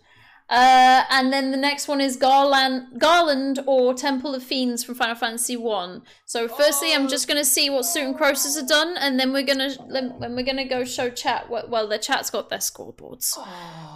[0.50, 5.14] Uh, and then the next one is Garland, Garland or Temple of Fiends from Final
[5.14, 6.02] Fantasy One.
[6.26, 9.42] So firstly, I'm just gonna see what Suit and Croesus have done, and then we're
[9.42, 11.48] gonna when we're gonna go show chat.
[11.48, 13.38] Well, the chat's got their scoreboards.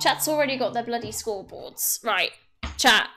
[0.00, 2.02] Chat's already got their bloody scoreboards.
[2.02, 2.30] Right,
[2.78, 3.10] chat.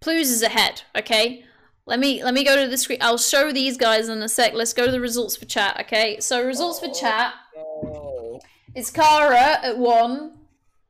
[0.00, 0.82] Plus is ahead.
[0.96, 1.44] Okay.
[1.86, 2.98] Let me let me go to the screen.
[3.00, 4.54] I'll show these guys in a sec.
[4.54, 5.78] Let's go to the results for chat.
[5.80, 6.18] Okay.
[6.20, 7.34] So results for chat.
[8.74, 10.32] It's Kara at one,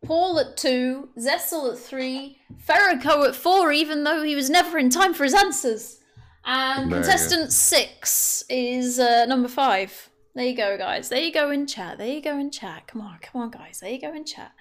[0.05, 4.91] Paul at two, Zessel at three, Ferrico at four, even though he was never in
[4.91, 6.01] time for his answers.
[6.45, 10.11] And There contestant six is uh, number five.
[10.35, 11.09] There you go, guys.
[11.09, 11.99] There you go in chat.
[11.99, 12.87] There you go in chat.
[12.87, 13.81] Come on, come on, guys.
[13.81, 14.53] There you go in chat.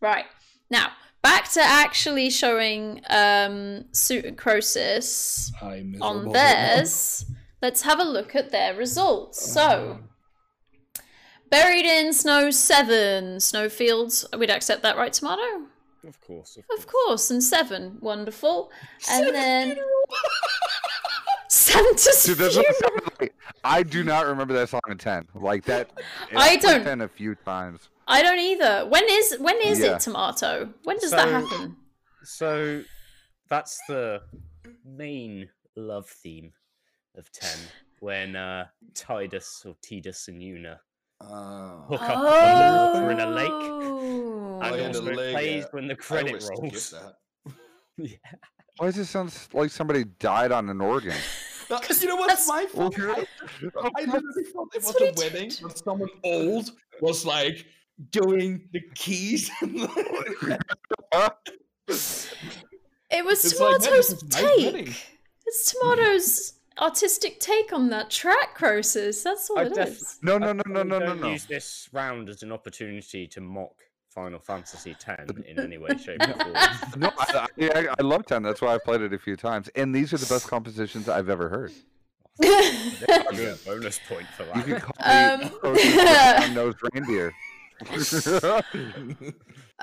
[0.00, 0.26] Right.
[0.70, 5.50] Now, back to actually showing um, Suit and Croesus
[6.00, 7.24] on theirs.
[7.62, 9.52] Let's have a look at their results.
[9.52, 10.00] So,
[11.52, 14.24] buried in snow seven, snowfields.
[14.36, 15.66] We'd accept that, right, Tomato?
[16.08, 18.72] of course, of, Of course, and seven, wonderful.
[19.10, 19.76] And then
[21.48, 22.64] Santa's Dude, funeral.
[22.80, 23.34] what like.
[23.62, 25.28] I do not remember that song in ten.
[25.34, 25.90] Like that.
[26.36, 27.88] I it's don't- ten a few times.
[28.08, 28.86] I don't either.
[28.88, 29.94] When is when is Yeah.
[29.94, 30.68] it, Tomato?
[30.84, 31.76] When does that happen?
[32.24, 32.82] So
[33.48, 34.22] that's the
[34.84, 36.52] main love theme
[37.16, 37.58] of Ten
[38.00, 40.78] when uh, Tidus or Tidus and Yuna
[41.30, 41.84] Oh.
[41.88, 43.50] hook up on the water in a lake.
[43.50, 44.60] Oh.
[44.62, 45.68] And yeah, also the it lake, plays yeah.
[45.72, 46.90] when the I credit always rolls.
[46.90, 47.14] that.
[47.96, 48.16] yeah.
[48.78, 51.14] Why does it sound like somebody died on an organ?
[51.70, 52.98] Uh, because you know what's that's- my fault?
[52.98, 53.24] Well,
[53.96, 55.62] I, I literally thought it was a wedding did.
[55.62, 56.70] when someone old
[57.00, 57.64] was like
[58.10, 59.50] doing the keys.
[59.62, 59.72] It
[63.24, 64.84] was It's like, man, Tomato's this is my wedding.
[64.86, 65.06] take.
[65.46, 69.22] It's Tomato's artistic take on that track, Croesus.
[69.22, 70.18] That's all I it def- is.
[70.22, 71.28] No, no, no, no, no, no, no.
[71.30, 73.74] Use this round as an opportunity to mock
[74.10, 76.52] Final Fantasy X in any way, shape, or form.
[76.96, 78.42] No, I, I, I, I love 10.
[78.42, 79.68] That's why I played it a few times.
[79.74, 81.72] And these are the best compositions I've ever heard.
[82.42, 84.82] A bonus point for You can that.
[84.82, 87.32] call Um, me Croesus nosed reindeer.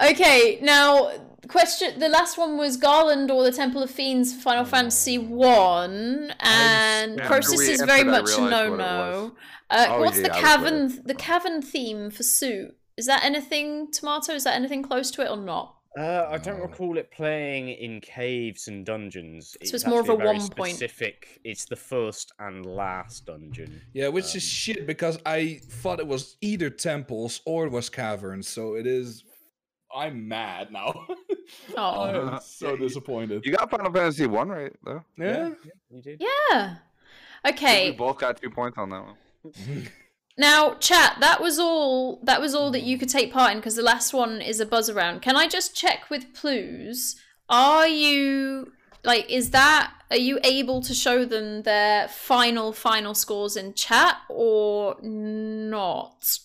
[0.04, 1.12] Okay, now
[1.48, 2.00] question.
[2.00, 7.22] The last one was Garland or the Temple of Fiends for Final Fantasy One, and
[7.22, 9.36] Croesus is very much a no-no.
[9.70, 11.02] Uh, Oh, what's the yeah, was cavern?
[11.06, 12.76] The cavern theme for Suit.
[12.98, 14.34] Is that anything, Tomato?
[14.34, 15.76] Is that anything close to it or not?
[15.98, 19.58] Uh, I don't recall it playing in caves and dungeons.
[19.60, 20.76] it's more of actually a very one point.
[20.76, 21.40] Specific.
[21.44, 23.82] It's the first and last dungeon.
[23.94, 28.48] Yeah, which is shit because I thought it was either temples or it was caverns.
[28.48, 29.24] So it is.
[29.94, 31.08] I'm mad now.
[31.76, 33.44] Oh, I'm so disappointed.
[33.44, 35.04] You got Final Fantasy 1 right, though.
[35.18, 35.50] Yeah.
[35.90, 36.22] You did.
[36.52, 36.76] yeah.
[37.44, 37.90] Okay.
[37.90, 39.88] We both got two points on that one.
[40.40, 41.18] Now, chat.
[41.20, 42.22] That was all.
[42.24, 44.66] That was all that you could take part in because the last one is a
[44.66, 45.22] buzz around.
[45.22, 47.18] Can I just check with Plus?
[47.50, 48.72] Are you
[49.04, 49.30] like?
[49.30, 49.92] Is that?
[50.10, 56.40] Are you able to show them their final final scores in chat or not?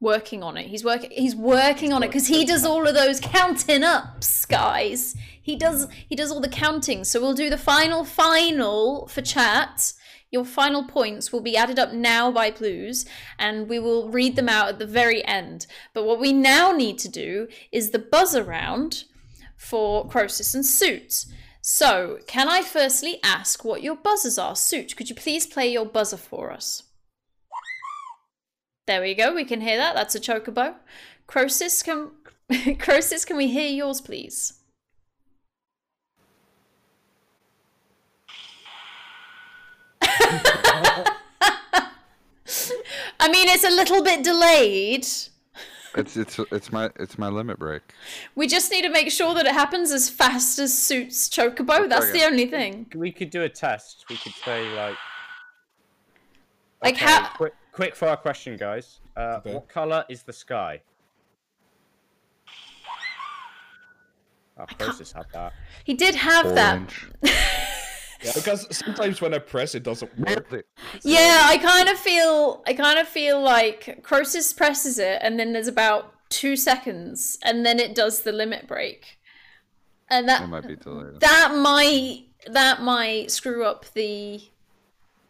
[0.00, 0.66] Working on it.
[0.66, 1.12] He's working.
[1.12, 5.14] He's working on it because he does all of those counting ups, guys.
[5.40, 5.86] He does.
[6.08, 7.04] He does all the counting.
[7.04, 9.92] So we'll do the final final for chat.
[10.32, 13.04] Your final points will be added up now by Plus,
[13.38, 15.66] and we will read them out at the very end.
[15.92, 19.04] But what we now need to do is the buzz around
[19.58, 21.26] for Croesus and Suit.
[21.60, 24.56] So, can I firstly ask what your buzzers are?
[24.56, 26.84] Suit, could you please play your buzzer for us?
[28.86, 29.94] There we go, we can hear that.
[29.94, 30.76] That's a chocobo.
[31.26, 32.10] Croesus, can
[32.78, 34.61] Croesus, can we hear yours, please?
[43.24, 45.06] I mean, it's a little bit delayed.
[45.94, 47.82] It's it's it's my it's my limit break.
[48.34, 51.88] We just need to make sure that it happens as fast as suits Chocobo.
[51.88, 52.86] That's the only thing.
[52.94, 54.06] We could do a test.
[54.10, 54.96] We could say like.
[56.82, 58.98] Like Okay, how- Quick, quick fire question, guys.
[59.16, 59.54] Uh, Okay.
[59.54, 60.80] What color is the sky?
[64.58, 65.52] Oh, Croesus had that.
[65.84, 66.80] He did have that.
[68.22, 68.24] Orange.
[68.24, 70.28] Yeah, because sometimes when I press, it doesn't work.
[70.28, 70.66] Nailed it.
[71.02, 75.52] Yeah, I kind of feel I kind of feel like Croesus presses it and then
[75.52, 79.18] there's about 2 seconds and then it does the limit break.
[80.08, 81.20] And that It might be delayed.
[81.20, 84.42] that might that might screw up the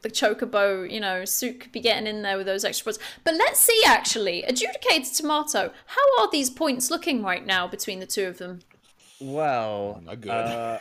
[0.03, 2.99] the chocobo, you know, suit could be getting in there with those extra points.
[3.22, 8.07] But let's see actually, adjudicated tomato, how are these points looking right now between the
[8.07, 8.61] two of them?
[9.20, 10.30] Well, Not good.
[10.32, 10.78] Uh,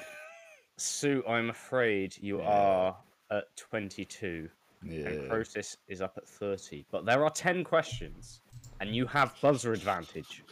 [0.82, 2.96] Sue, I'm afraid you are
[3.30, 4.50] at 22,
[4.82, 5.28] and Yeah.
[5.28, 6.86] Croesus is up at 30.
[6.92, 8.42] But there are 10 questions,
[8.80, 10.44] and you have buzzer advantage.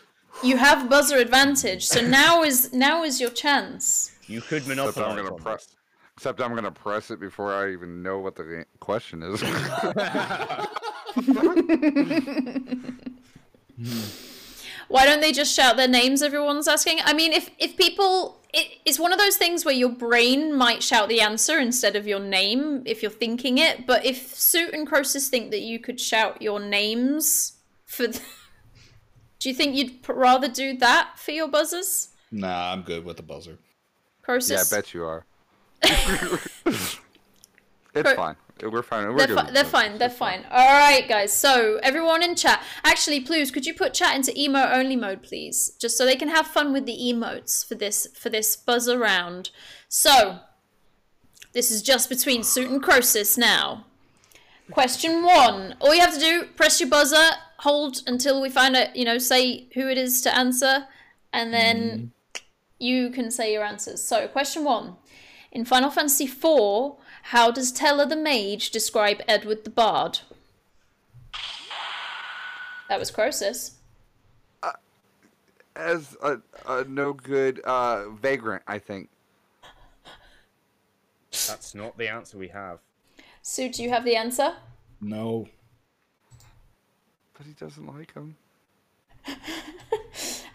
[0.43, 4.11] You have buzzer advantage, so now is now is your chance.
[4.27, 4.95] You could monopolize.
[4.95, 5.65] Except I'm gonna press.
[5.65, 5.75] this.
[6.15, 9.41] Except I'm gonna press it before I even know what the question is.
[14.89, 16.21] Why don't they just shout their names?
[16.21, 16.99] Everyone's asking.
[17.03, 20.83] I mean, if if people, it, it's one of those things where your brain might
[20.83, 23.85] shout the answer instead of your name if you're thinking it.
[23.87, 27.53] But if Suit and Croesus think that you could shout your names
[27.85, 28.21] for, th-
[29.39, 33.17] do you think you'd p- rather do that for your buzzers, Nah, I'm good with
[33.17, 33.57] the buzzer.
[34.23, 34.51] Croesus.
[34.51, 35.25] yeah, I bet you are.
[35.83, 36.99] it's
[37.93, 38.35] Cro- fine.
[38.63, 39.07] We're fine.
[39.09, 39.97] We're They're, good fi- they're fine.
[39.97, 40.45] They're It's fine.
[40.51, 41.33] All right, guys.
[41.33, 45.71] So everyone in chat, actually, please, could you put chat into emo only mode, please,
[45.79, 49.51] just so they can have fun with the emotes for this for this buzz around.
[49.87, 50.39] So
[51.53, 53.85] this is just between Suit and Croesus now.
[54.71, 55.75] Question one.
[55.79, 59.17] All you have to do, press your buzzer, hold until we find out, you know,
[59.17, 60.85] say who it is to answer,
[61.33, 62.39] and then hmm.
[62.77, 64.03] you can say your answers.
[64.03, 64.97] So, question one.
[65.51, 70.19] In Final Fantasy IV, how does Tellah the Mage describe Edward the Bard?
[72.89, 73.75] That was Croesus.
[75.75, 79.09] As a, a no good uh, vagrant, I think.
[81.47, 82.79] That's not the answer we have.
[83.41, 84.55] Sue, do you have the answer?
[84.99, 85.47] No.
[87.37, 88.35] But he doesn't like him.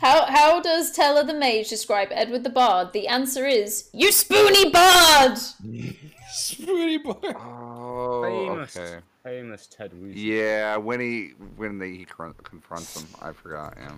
[0.04, 2.92] How how does Tellah the Mage describe Edward the Bard?
[2.92, 5.38] The answer is you spoony bard.
[6.34, 7.14] Spoony boy.
[7.36, 8.98] Oh, Famous, okay.
[9.22, 10.18] famous Ted Woolsey.
[10.20, 13.74] Yeah, when he when they, he confronts him, I forgot.
[13.78, 13.96] Yeah.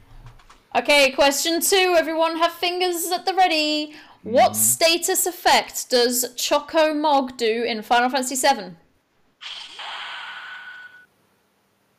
[0.81, 1.95] Okay, question two.
[1.99, 3.95] Everyone have fingers at the ready.
[4.23, 4.57] What Mm.
[4.57, 8.75] status effect does Choco Mog do in Final Fantasy VII?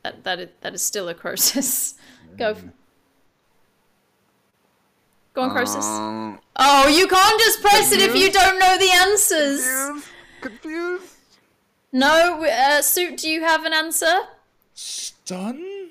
[0.04, 1.96] That, that, is, that is still a Croesus.
[2.38, 2.52] Go.
[2.52, 2.64] f-
[5.34, 5.86] Go on, Croesus.
[5.86, 10.04] Um, oh, you can't just press it if you don't know the answers.
[10.48, 11.02] Confused.
[11.02, 11.14] Confused.
[11.92, 14.14] No, uh, Suit, do you have an answer?
[14.74, 15.90] Stun?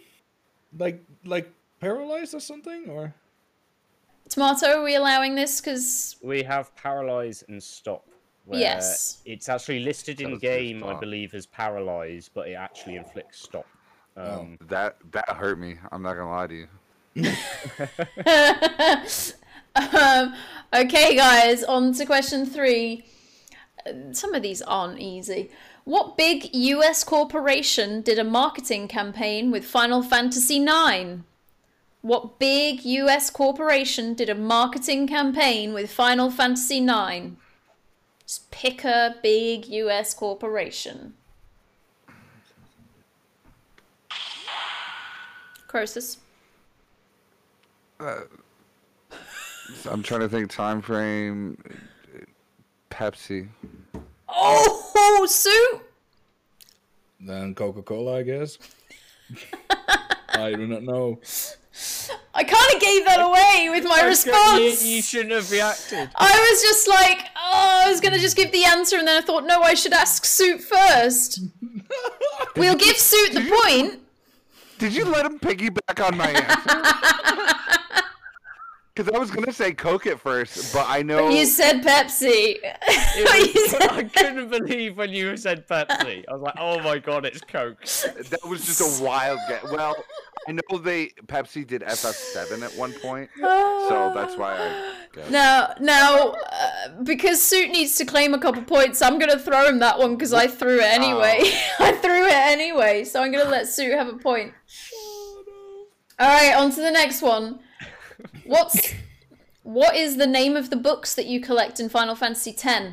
[0.78, 1.50] Like like
[1.80, 2.88] paralyzed or something?
[2.88, 3.14] Or
[4.28, 5.60] Tomato, are we allowing this?
[5.60, 8.06] Because We have paralyze and stop.
[8.44, 9.22] where Yes.
[9.24, 13.66] It's actually listed in game, I believe, as paralyze, but it actually inflicts stop.
[14.16, 15.76] Um, That that hurt me.
[15.90, 16.68] I'm not gonna lie to you.
[19.74, 20.34] um,
[20.74, 23.04] okay, guys, on to question three.
[23.86, 25.50] Uh, Some of these aren't easy.
[25.84, 31.20] What big US corporation did a marketing campaign with Final Fantasy IX?
[32.02, 37.36] What big US corporation did a marketing campaign with Final Fantasy IX?
[38.26, 41.14] Just pick a big US corporation.
[45.68, 46.18] Croesus.
[48.00, 51.58] I'm trying to think time frame.
[52.96, 53.48] Pepsi.
[54.26, 55.80] Oh, Sue!
[57.20, 58.56] then Coca Cola, I guess.
[60.30, 61.20] I do not know.
[62.34, 64.82] I kind of gave that away with my response.
[64.82, 66.08] you shouldn't have reacted.
[66.16, 69.26] I was just like, oh, I was gonna just give the answer, and then I
[69.26, 71.40] thought, no, I should ask Suit first.
[72.56, 74.00] we'll give Suit the point.
[74.78, 77.55] Did you let him piggyback on my answer?
[78.96, 81.28] Because I was gonna say Coke at first, but I know.
[81.28, 82.56] You said Pepsi.
[82.62, 82.78] It
[83.18, 83.24] You
[83.62, 86.24] was- said- I couldn't believe when you said Pepsi.
[86.26, 87.84] I was like, oh my god, it's Coke.
[87.84, 89.64] That was just a wild guess.
[89.64, 89.94] Well,
[90.48, 95.30] I know they Pepsi did FF7 at one point, so that's why I guess.
[95.30, 99.78] Now, now, uh, because Suit needs to claim a couple points, I'm gonna throw him
[99.80, 101.40] that one because I threw it anyway.
[101.80, 104.54] I threw it anyway, so I'm gonna let Suit have a point.
[106.18, 107.58] All right, on to the next one.
[108.44, 108.92] What's
[109.62, 112.92] what is the name of the books that you collect in Final Fantasy X?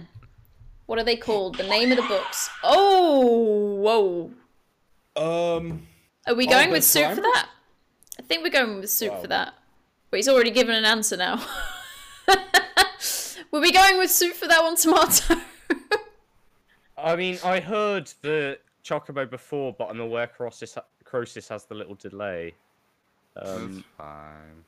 [0.86, 1.58] What are they called?
[1.58, 2.50] The name of the books.
[2.64, 4.32] Oh,
[5.16, 5.62] whoa.
[5.62, 5.88] Um
[6.28, 7.50] Are we going with Soup for that?
[8.20, 9.22] I think we're going with Soup Wow.
[9.22, 9.54] for that.
[10.10, 11.44] But he's already given an answer now.
[13.52, 15.36] Were we going with Soup for that one, Tomato?
[16.98, 21.96] I mean, I heard the Chocobo before, but I'm aware Croesus, Croesus has the little
[21.96, 22.54] delay.
[23.36, 24.64] That's Um, fine.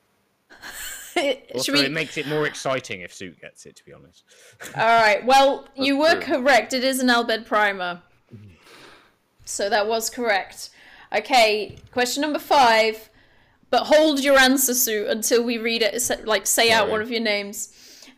[1.54, 1.82] also, we...
[1.82, 4.24] it makes it more exciting if Suit gets it, to be honest.
[4.76, 5.26] All right.
[5.26, 6.36] Well, you were true.
[6.42, 6.74] correct.
[6.74, 8.02] It is an Al Bhed primer.
[9.46, 10.72] So that was correct.
[11.16, 13.10] Okay, question number five.
[13.70, 16.02] But hold your answer, Sue, until we read it.
[16.02, 17.74] sa- Like, say out one of your names.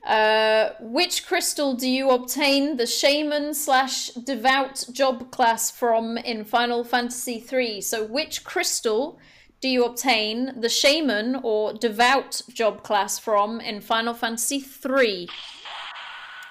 [0.05, 6.83] Uh, which crystal do you obtain the shaman slash devout job class from in Final
[6.83, 7.81] Fantasy III?
[7.81, 9.19] So, which crystal
[9.61, 15.27] do you obtain the shaman or devout job class from in Final Fantasy III?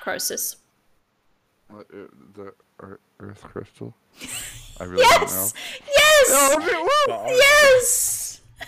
[0.01, 0.57] Croesus.
[1.69, 2.53] What, uh, the
[3.21, 3.95] Earth crystal.
[4.81, 5.55] I really Yes!
[5.87, 6.29] Yes!
[6.29, 6.89] don't know.
[7.07, 8.41] But I- Yes!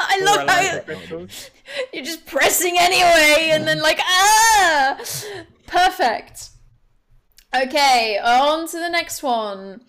[0.00, 1.50] I love how you- crystals.
[1.92, 4.96] you're just pressing anyway and then like, ah!
[5.66, 6.50] Perfect.
[7.54, 9.80] Okay, on to the next one.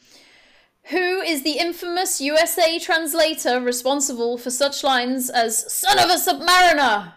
[0.90, 7.13] Who is the infamous USA translator responsible for such lines as son of a submariner?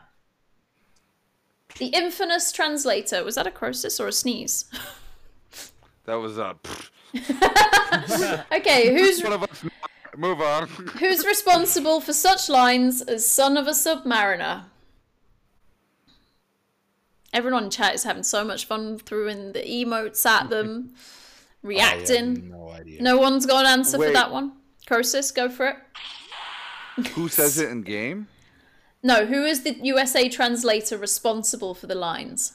[1.79, 3.25] The infamous translator.
[3.25, 4.67] Was that a croesus or a sneeze?
[6.05, 6.57] That was a.
[7.15, 9.65] uh, Okay, who's one of us.
[10.17, 10.69] Move on.
[10.99, 14.65] Who's responsible for such lines as son of a submariner?
[17.33, 20.93] Everyone in chat is having so much fun throwing the emotes at them,
[21.63, 22.37] reacting.
[22.37, 23.03] have no idea.
[23.03, 24.53] No one's got an answer for that one.
[24.87, 25.77] Croesus, go for it.
[27.13, 28.29] Who says it in game?
[29.03, 32.55] No, who is the USA translator responsible for the lines?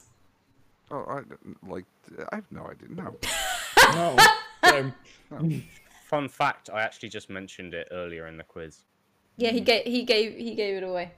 [0.90, 1.22] Oh, I,
[1.68, 1.84] like
[2.32, 2.88] I have no idea.
[2.90, 3.16] No.
[3.94, 4.16] No.
[5.30, 5.62] Um,
[6.04, 8.82] Fun fact: I actually just mentioned it earlier in the quiz.
[9.36, 11.12] Yeah, he gave he gave he gave it away.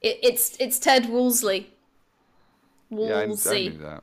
[0.00, 1.72] It, it's it's Ted Woolsey.
[2.90, 3.68] Yeah, I, I Woolsey.
[3.68, 4.02] knew that.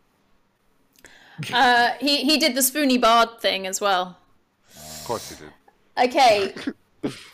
[1.54, 4.18] uh, he he did the Spoony Bard thing as well.
[4.76, 5.54] Of course he did.
[5.98, 6.54] Okay,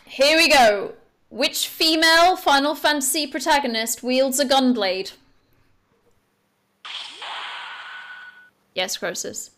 [0.04, 0.94] here we go.
[1.28, 5.12] Which female Final Fantasy protagonist wields a gunblade?
[8.74, 9.50] Yes, Croesus.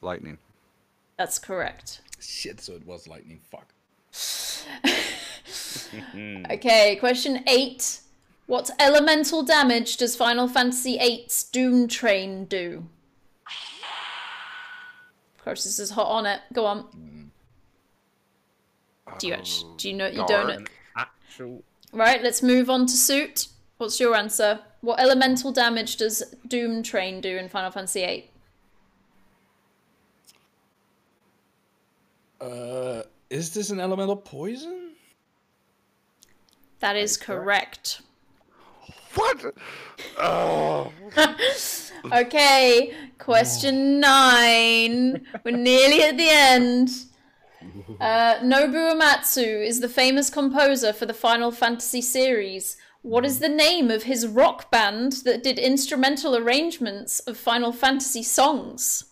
[0.00, 0.38] Lightning.
[1.16, 2.00] That's correct.
[2.20, 3.40] shit, so it was lightning.
[3.50, 3.72] Fuck.
[6.50, 8.00] Okay, question eight.
[8.46, 12.84] What elemental damage does Final Fantasy VIII's Doom Train do?
[15.50, 16.40] Of this is hot on it.
[16.52, 17.30] Go on.
[19.18, 20.68] Do you actually, do you know you don't?
[20.96, 21.62] Actual.
[21.92, 23.48] Right, let's move on to suit.
[23.78, 24.60] What's your answer?
[24.80, 28.30] What elemental damage does Doom Train do in Final Fantasy VIII?
[32.40, 34.92] Uh, is this an elemental poison?
[36.80, 38.02] That is correct.
[39.18, 39.54] What?
[40.18, 40.92] Oh,
[42.12, 45.26] Okay, question nine.
[45.44, 46.88] We're nearly at the end.
[48.00, 52.76] Uh, Nobuo Uematsu is the famous composer for the Final Fantasy series.
[53.02, 58.22] What is the name of his rock band that did instrumental arrangements of Final Fantasy
[58.22, 59.04] songs?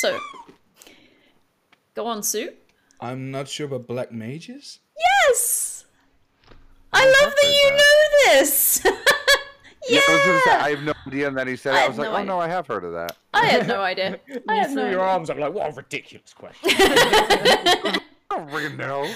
[0.00, 0.18] So,
[1.94, 2.50] go on, Sue.
[3.00, 4.80] I'm not sure about black mages.
[5.28, 5.86] Yes!
[6.92, 7.76] I love that you that.
[7.78, 8.86] know this!
[9.88, 10.00] yeah.
[10.08, 10.50] I, was say!
[10.52, 11.28] I have no idea.
[11.28, 11.84] And then he said, I.
[11.84, 12.26] I was like, no oh idea.
[12.26, 13.16] no, I have heard of that.
[13.34, 14.18] I had no idea.
[14.48, 15.12] I You had threw no your idea.
[15.12, 16.70] arms up like, what a ridiculous question.
[16.78, 18.00] I
[18.30, 19.06] don't really know.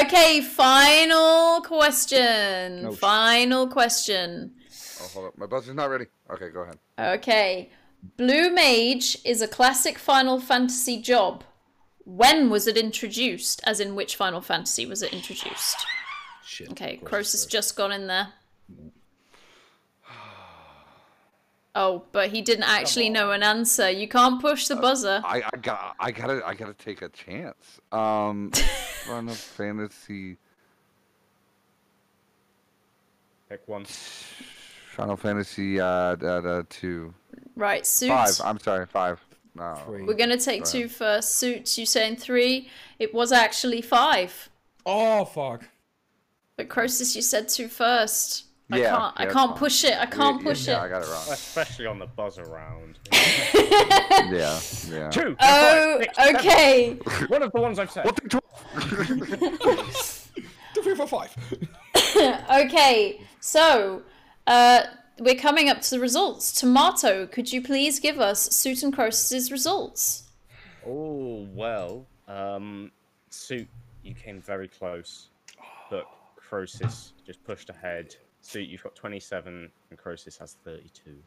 [0.00, 2.82] Okay, final question.
[2.82, 4.52] No sh- final question.
[5.00, 5.38] Oh, hold up.
[5.38, 6.06] My buzzer's not ready.
[6.30, 6.78] Okay, go ahead.
[6.98, 7.70] Okay.
[8.16, 11.44] Blue Mage is a classic Final Fantasy job.
[12.04, 13.60] When was it introduced?
[13.64, 15.76] As in, which Final Fantasy was it introduced?
[16.44, 16.70] Shit.
[16.70, 18.28] Okay, of course Croesus has just gone in there.
[21.74, 23.88] Oh, but he didn't actually know an answer.
[23.88, 25.20] You can't push the buzzer.
[25.24, 27.80] I, I got I gotta I gotta take a chance.
[27.92, 28.50] Um
[29.06, 30.38] Final Fantasy
[33.48, 33.84] Pick one.
[33.84, 35.86] Final Fantasy uh,
[36.20, 37.14] uh, uh two.
[37.54, 38.38] Right, Suits.
[38.38, 38.46] Five.
[38.46, 39.20] I'm sorry, five.
[39.54, 39.74] No.
[39.86, 40.02] Three.
[40.02, 40.70] We're gonna take Right.
[40.70, 41.36] two first.
[41.36, 42.68] Suits, you saying three?
[42.98, 44.48] It was actually five.
[44.84, 45.64] Oh fuck.
[46.56, 48.46] But Croesus, you said two first.
[48.70, 49.14] I Yeah, can't.
[49.16, 49.94] I can't it's push it.
[49.98, 51.24] I can't Yeah, push yeah, I got it wrong.
[51.30, 52.98] Especially on the buzzer round.
[53.12, 55.10] yeah, yeah.
[55.10, 55.36] Two.
[55.40, 56.36] Oh, five, six, seven.
[56.36, 56.92] okay.
[57.28, 58.04] One of the ones I've said.
[58.04, 58.44] What the twelve?
[60.74, 61.34] Two, three, four, five.
[62.50, 63.20] Okay.
[63.40, 64.02] So,
[64.46, 64.82] uh,
[65.18, 66.52] we're coming up to the results.
[66.52, 70.24] Tomato, could you please give us Suit and Croesus's results?
[70.86, 72.90] Oh well, um,
[73.30, 73.68] suit,
[74.02, 75.28] you came very close,
[75.90, 78.14] but Croesus just pushed ahead.
[78.48, 81.18] Suit, you've got twenty-seven, and Croesus has thirty-two.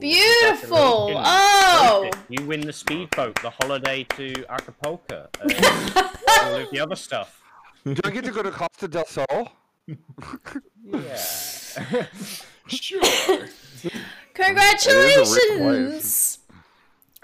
[0.00, 1.06] Beautiful.
[1.06, 1.26] Congratulations.
[1.28, 6.08] Oh, you win the speedboat, the holiday to Acapulco, uh,
[6.42, 7.40] all of the other stuff.
[7.84, 9.52] Do I get to go to Costa del Sol?
[10.84, 12.06] Yeah.
[12.66, 13.02] Sure.
[14.32, 16.38] congratulations.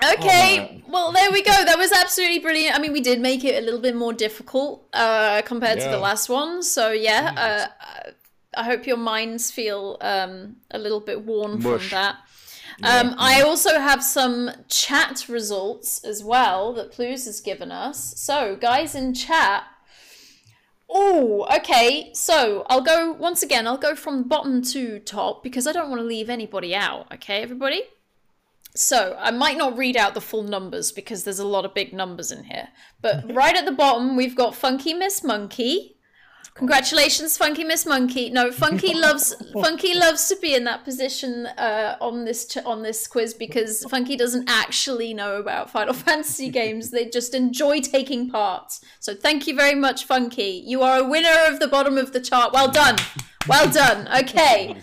[0.04, 1.50] Okay, Oh, well there we go.
[1.52, 2.76] That was absolutely brilliant.
[2.76, 5.98] I mean, we did make it a little bit more difficult uh, compared to the
[5.98, 6.62] last one.
[6.62, 7.66] So yeah, uh,
[8.54, 12.16] I hope your minds feel um, a little bit worn from that.
[12.82, 18.18] Um, I also have some chat results as well that Plus has given us.
[18.18, 19.64] So, guys in chat.
[20.88, 22.10] Oh, okay.
[22.14, 23.66] So I'll go once again.
[23.66, 27.12] I'll go from bottom to top because I don't want to leave anybody out.
[27.14, 27.82] Okay, everybody.
[28.74, 31.92] So I might not read out the full numbers because there's a lot of big
[31.92, 32.68] numbers in here.
[33.00, 35.96] But right at the bottom, we've got Funky Miss Monkey.
[36.54, 38.28] Congratulations, Funky Miss Monkey.
[38.30, 42.82] No, Funky loves Funky loves to be in that position uh, on this ch- on
[42.82, 46.90] this quiz because Funky doesn't actually know about Final Fantasy games.
[46.90, 48.78] They just enjoy taking part.
[48.98, 50.62] So thank you very much, Funky.
[50.66, 52.52] You are a winner of the bottom of the chart.
[52.52, 52.96] Well done.
[53.48, 54.06] Well done.
[54.24, 54.76] Okay.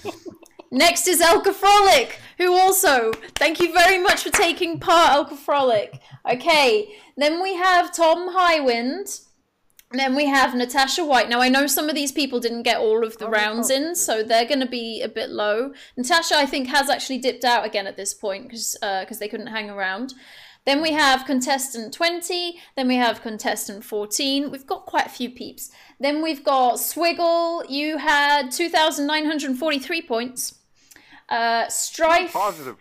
[0.71, 6.01] Next is Elka Frolic, who also, thank you very much for taking part, Elka Frolic.
[6.29, 9.26] Okay, then we have Tom Highwind.
[9.91, 11.29] And then we have Natasha White.
[11.29, 14.21] Now, I know some of these people didn't get all of the rounds in, so
[14.21, 15.71] they're going to be a bit low.
[15.95, 19.47] Natasha, I think, has actually dipped out again at this point because because they couldn't
[19.47, 20.13] hang around.
[20.65, 22.59] Then we have contestant 20.
[22.75, 24.51] Then we have contestant 14.
[24.51, 25.71] We've got quite a few peeps.
[25.97, 27.63] Then we've got Swiggle.
[27.69, 30.55] You had 2,943 points.
[31.29, 32.33] Uh, Strife.
[32.33, 32.75] Positive.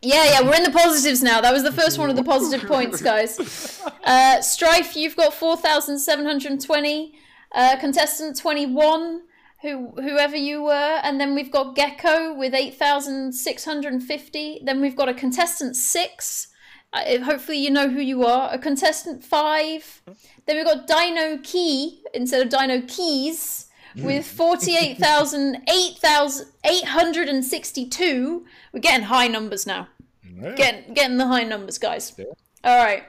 [0.00, 1.40] Yeah, yeah, we're in the positives now.
[1.40, 3.80] That was the first one of the positive points, guys.
[4.04, 7.14] Uh, Strife, you've got 4,720.
[7.54, 9.22] Uh, contestant 21,
[9.60, 11.00] who, whoever you were.
[11.02, 14.62] And then we've got Gecko with 8,650.
[14.64, 16.48] Then we've got a contestant 6.
[16.92, 18.52] Uh, hopefully you know who you are.
[18.52, 20.02] A contestant 5.
[20.46, 23.66] Then we've got Dino Key instead of Dino Keys
[23.96, 24.36] with hmm.
[24.36, 28.46] 48,000, 8,862.
[28.72, 29.88] We're getting high numbers now.
[30.24, 30.54] Yeah.
[30.54, 32.14] Getting, getting the high numbers, guys.
[32.16, 32.24] Yeah.
[32.64, 33.04] All right.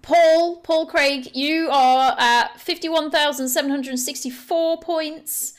[0.00, 5.52] Paul, Paul Craig, you are at 51,764 points.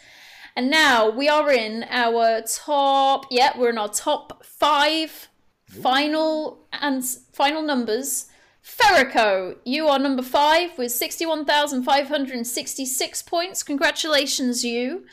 [0.56, 5.28] And now we are in our top, yeah, we're in our top five
[5.68, 8.26] final and final numbers.
[8.64, 13.62] Ferrico, you are number five with 61,566 points.
[13.62, 15.04] Congratulations, you.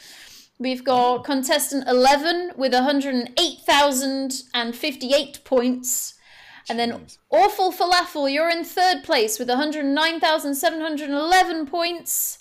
[0.59, 6.15] We've got contestant 11 with 108,058 points.
[6.69, 7.07] And then.
[7.31, 12.39] Awful Falafel, you're in third place with 109,711 points.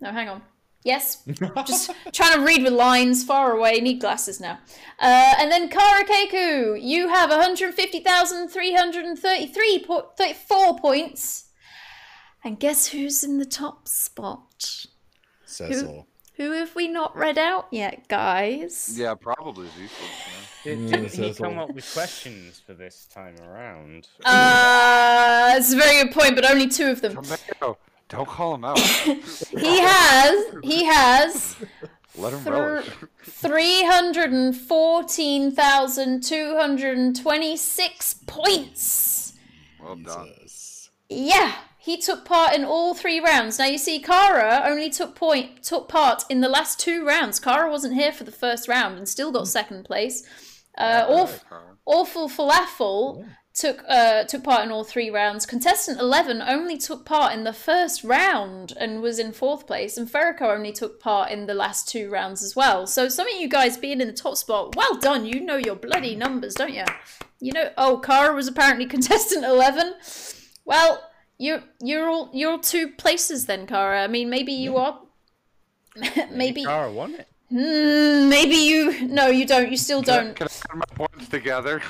[0.00, 0.42] No, hang on.
[0.88, 1.22] Yes,
[1.66, 3.78] just trying to read with lines far away.
[3.80, 4.58] Need glasses now.
[4.98, 11.44] Uh, and then Kara Keku, you have 150,333 po- 34 points.
[12.42, 14.86] And guess who's in the top spot?
[15.44, 16.06] Cecil.
[16.36, 18.94] Who have we not read out yet, guys?
[18.98, 20.06] Yeah, probably Cecil.
[20.64, 24.08] Did, Mm, didn't he come up with questions for this time around?
[24.24, 27.12] Uh, it's a very good point, but only two of them.
[27.14, 27.76] Romeo,
[28.08, 28.78] don't call him out.
[29.50, 31.56] He has, he has
[32.16, 32.90] Let him Thr- relish.
[36.82, 39.32] 314,226 points.
[39.82, 40.32] Well done.
[41.08, 43.58] Yeah, he took part in all three rounds.
[43.58, 47.40] Now you see, Kara only took point took part in the last two rounds.
[47.40, 50.22] Kara wasn't here for the first round and still got second place.
[50.76, 51.40] Uh, Awf-
[51.86, 53.24] Awful Falafel
[53.58, 55.44] took uh, took part in all three rounds.
[55.44, 60.08] Contestant eleven only took part in the first round and was in fourth place, and
[60.08, 62.86] Ferrico only took part in the last two rounds as well.
[62.86, 65.26] So some of you guys being in the top spot, well done.
[65.26, 66.84] You know your bloody numbers, don't you?
[67.40, 67.70] You know.
[67.76, 69.94] Oh, Kara was apparently contestant eleven.
[70.64, 71.02] Well,
[71.38, 74.04] you you're all you're all two places then, Kara.
[74.04, 75.00] I mean, maybe you are.
[76.30, 77.28] maybe Kara won it.
[77.50, 81.80] Hmm, maybe you no you don't you still don't Can I put my points together?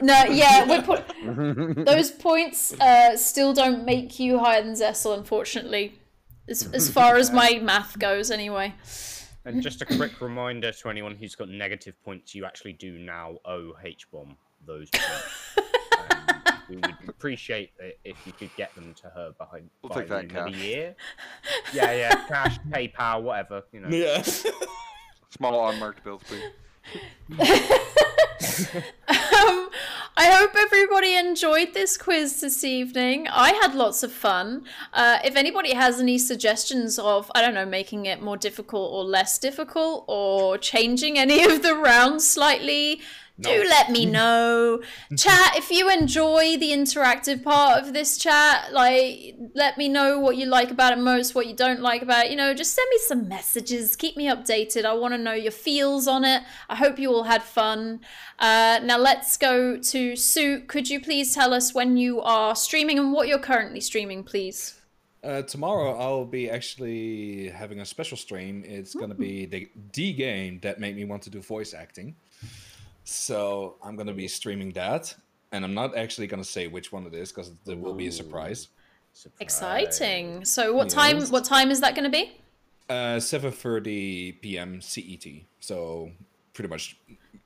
[0.00, 1.04] no yeah we put
[1.86, 6.00] those points uh, still don't make you higher than Cecil, unfortunately.
[6.48, 8.74] As, as far as my math goes, anyway.
[9.46, 13.36] And just a quick reminder to anyone who's got negative points, you actually do now
[13.46, 14.36] owe H bomb
[14.66, 15.58] those points.
[16.10, 20.00] um, we would appreciate it if you could get them to her behind We'll by
[20.00, 20.94] take that the end of the year.
[21.72, 23.62] Yeah, yeah, cash, PayPal, whatever.
[23.72, 23.88] You know.
[23.88, 24.22] Yeah.
[25.36, 26.42] Small unmarked bills, please.
[29.08, 29.68] Um,
[30.16, 33.26] I hope everybody enjoyed this quiz this evening.
[33.28, 34.64] I had lots of fun.
[34.92, 39.02] Uh, if anybody has any suggestions of, I don't know, making it more difficult or
[39.02, 43.00] less difficult or changing any of the rounds slightly,
[43.40, 44.80] do let me know.
[45.16, 50.36] chat, if you enjoy the interactive part of this chat, like, let me know what
[50.36, 52.30] you like about it most, what you don't like about it.
[52.30, 54.84] You know, just send me some messages, keep me updated.
[54.84, 56.42] I want to know your feels on it.
[56.68, 58.00] I hope you all had fun.
[58.38, 60.60] Uh, now let's go to Sue.
[60.60, 64.80] Could you please tell us when you are streaming and what you're currently streaming, please?
[65.24, 68.62] Uh, tomorrow I'll be actually having a special stream.
[68.66, 72.14] It's gonna be the D game that made me want to do voice acting.
[73.04, 75.14] So I'm gonna be streaming that,
[75.52, 78.12] and I'm not actually gonna say which one it is because there will be a
[78.12, 78.68] surprise.
[79.12, 79.40] Surprise.
[79.40, 80.44] Exciting.
[80.44, 81.22] So what time?
[81.26, 82.32] What time is that going to be?
[82.88, 84.80] Uh, 7:30 p.m.
[84.80, 85.26] CET.
[85.26, 86.10] E So
[86.52, 86.96] pretty much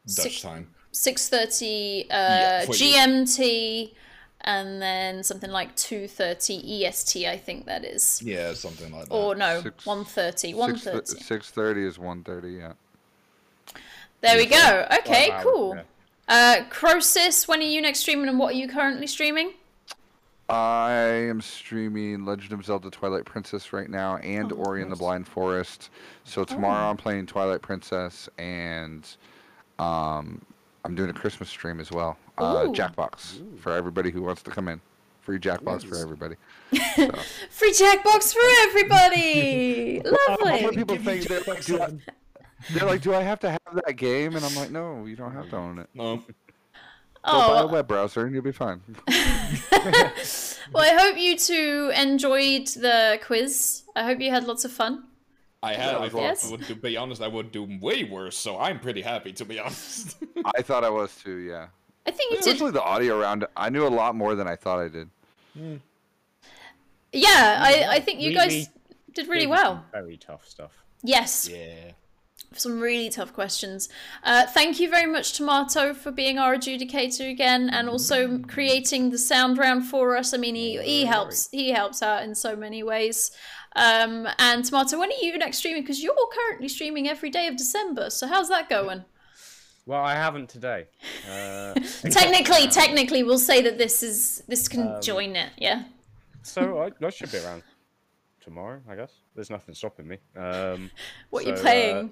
[0.06, 0.74] Dutch Six- time.
[0.90, 2.94] Six thirty uh, Yeah, for you.
[2.94, 3.92] GMT,
[4.40, 6.54] and then something like two thirty
[6.86, 7.26] EST.
[7.26, 8.22] I think that is.
[8.24, 9.14] Yeah, something like that.
[9.14, 10.54] Or no, Six- one thirty.
[10.54, 11.22] One Six thirty.
[11.22, 12.52] six thirty is one thirty.
[12.52, 12.72] Yeah.
[14.20, 14.86] There we go.
[15.00, 15.76] Okay, Wow, cool.
[15.76, 15.82] yeah.
[16.28, 19.52] Uh, Croesus, when are you next streaming, and what are you currently streaming?
[20.50, 24.96] I am streaming Legend of Zelda Twilight Princess right now and Oh, Ori and the.
[24.96, 25.90] Blind Forest.
[26.24, 29.06] So tomorrow I'm playing Twilight Princess and
[29.78, 30.40] um,
[30.86, 32.16] I'm doing a Christmas stream as well.
[32.38, 32.72] Uh, Ooh.
[32.72, 34.80] Jackbox for everybody who wants to come in.
[35.20, 36.02] Free Jackbox for Nice.
[36.02, 36.36] everybody.
[37.50, 40.00] Free Jackbox for everybody.
[40.00, 40.76] What Lovely.
[40.76, 41.88] people think they're like, do I,
[42.72, 44.36] they're like, do I have to have that game?
[44.36, 45.88] And I'm like, no, you don't have to own it.
[45.94, 46.16] No.
[46.18, 46.22] Go
[47.24, 48.80] buy a Oh, uh web browser and you'll be fine.
[49.08, 53.82] well, I hope you two enjoyed the quiz.
[53.96, 55.04] I hope you had lots of fun.
[55.62, 55.96] I had.
[55.96, 56.50] I thought, Yes.
[56.50, 58.36] Would, to be honest, I would do way worse.
[58.36, 60.16] So I'm pretty happy, to be honest.
[60.56, 61.66] I thought I was too, yeah.
[62.06, 62.46] I think you did.
[62.46, 63.50] Especially the audio around it.
[63.56, 65.10] I knew a lot more than I thought I did.
[67.12, 68.66] Yeah, I, I think you We- guys we
[69.14, 69.84] did really well.
[69.92, 70.70] Very tough stuff.
[71.02, 71.92] Yes, yeah.
[72.54, 73.88] Some really tough questions.
[74.24, 79.18] Uh, thank you very much, Tomato, for being our adjudicator again, and also creating the
[79.18, 80.32] sound round for us.
[80.34, 83.30] I mean, he, he helps he helps out in so many ways.
[83.76, 85.82] Um, and Tomato, when are you next streaming?
[85.82, 88.10] Because you're currently streaming every day of December.
[88.10, 89.04] So how's that going?
[89.86, 90.86] Well, I haven't today.
[91.30, 91.74] Uh,
[92.10, 95.50] technically, technically, we'll say that this is this can Um, join it.
[95.58, 95.82] Yeah.
[96.42, 97.62] so I, I should be around
[98.48, 99.12] tomorrow, I guess.
[99.34, 100.18] There's nothing stopping me.
[100.36, 100.90] Um,
[101.30, 102.10] What you so, uh, playing?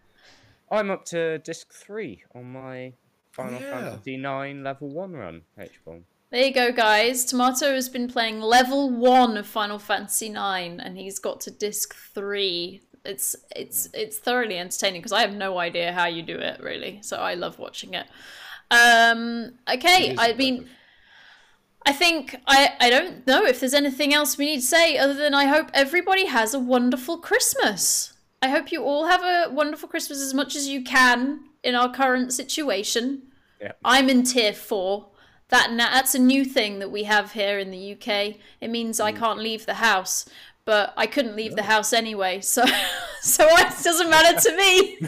[0.70, 2.92] I'm up to disc three on my
[3.32, 3.90] Final yeah.
[3.90, 5.42] Fantasy nine level one run.
[5.58, 6.04] H bomb.
[6.30, 7.24] There you go, guys.
[7.24, 11.94] Tomato has been playing level one of Final Fantasy IX, and he's got to disc
[12.14, 12.80] three.
[13.04, 17.00] It's it's it's thoroughly entertaining because I have no idea how you do it really,
[17.02, 18.06] so I love watching it.
[18.70, 20.76] Um, okay, It is I mean, impressive.
[21.86, 25.14] I think I I don't know if there's anything else we need to say other
[25.14, 28.12] than I hope everybody has a wonderful Christmas.
[28.42, 31.92] I hope you all have a wonderful Christmas as much as you can in our
[31.92, 33.22] current situation.
[33.60, 33.72] Yeah.
[33.84, 35.10] I'm in tier four.
[35.48, 38.36] That that's a new thing that we have here in the UK.
[38.60, 39.18] It means I mm.
[39.18, 40.28] can't leave the house,
[40.64, 42.64] but I couldn't leave the house anyway, so
[43.22, 44.98] so it doesn't matter to me.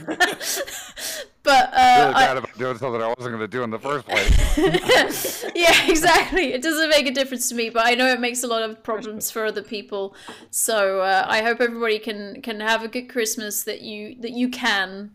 [1.49, 3.79] but uh, really I- bad about doing something I wasn't going to do in the
[3.79, 5.45] first place.
[5.55, 6.53] yeah, exactly.
[6.53, 8.83] It doesn't make a difference to me, but I know it makes a lot of
[8.83, 10.15] problems for other people.
[10.51, 14.51] So uh, I hope everybody can can have a good Christmas that you that you
[14.51, 15.13] can.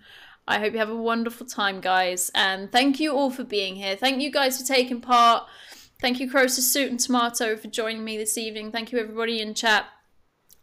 [0.47, 3.95] I hope you have a wonderful time, guys, and thank you all for being here.
[3.95, 5.47] Thank you guys for taking part.
[6.01, 8.71] Thank you, Croesus Suit and Tomato, for joining me this evening.
[8.71, 9.85] Thank you, everybody in chat.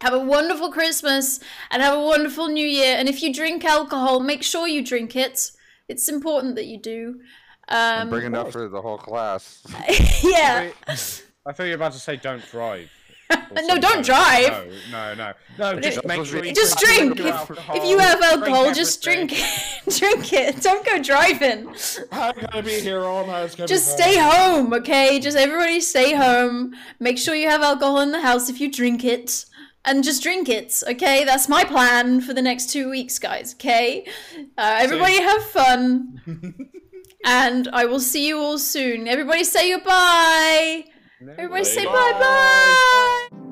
[0.01, 1.39] Have a wonderful Christmas
[1.71, 2.97] and have a wonderful New Year.
[2.97, 5.53] And if you drink alcohol, make sure you drink it.
[5.91, 7.21] It's important that you do.
[7.69, 9.63] Um, Bring enough for the whole class.
[10.23, 10.71] yeah.
[10.89, 12.91] I thought you were about to say don't drive.
[13.53, 14.67] No, don't drive.
[14.91, 15.33] No, no, no.
[15.59, 17.21] No, But just it- make sure you Just drink drink.
[17.21, 19.95] If, alcohol, if you have alcohol, just drink it.
[19.99, 20.61] drink it.
[20.63, 21.73] Don't go driving.
[22.13, 23.43] I'm gonna be here all night.
[23.45, 23.99] It's gonna be Just fun.
[23.99, 25.19] stay home, okay?
[25.21, 26.75] Just everybody stay home.
[27.01, 29.45] Make sure you have alcohol in the house if you drink it.
[29.85, 31.25] And just drink it, okay?
[31.25, 34.07] That's my plan for the next two weeks, guys, okay?
[34.59, 36.21] Uh, everybody have fun.
[37.25, 39.09] and I will see you all soon.
[39.09, 40.85] Everybody say goodbye.
[41.39, 41.93] Everybody say Bye.
[41.93, 43.47] bye bye.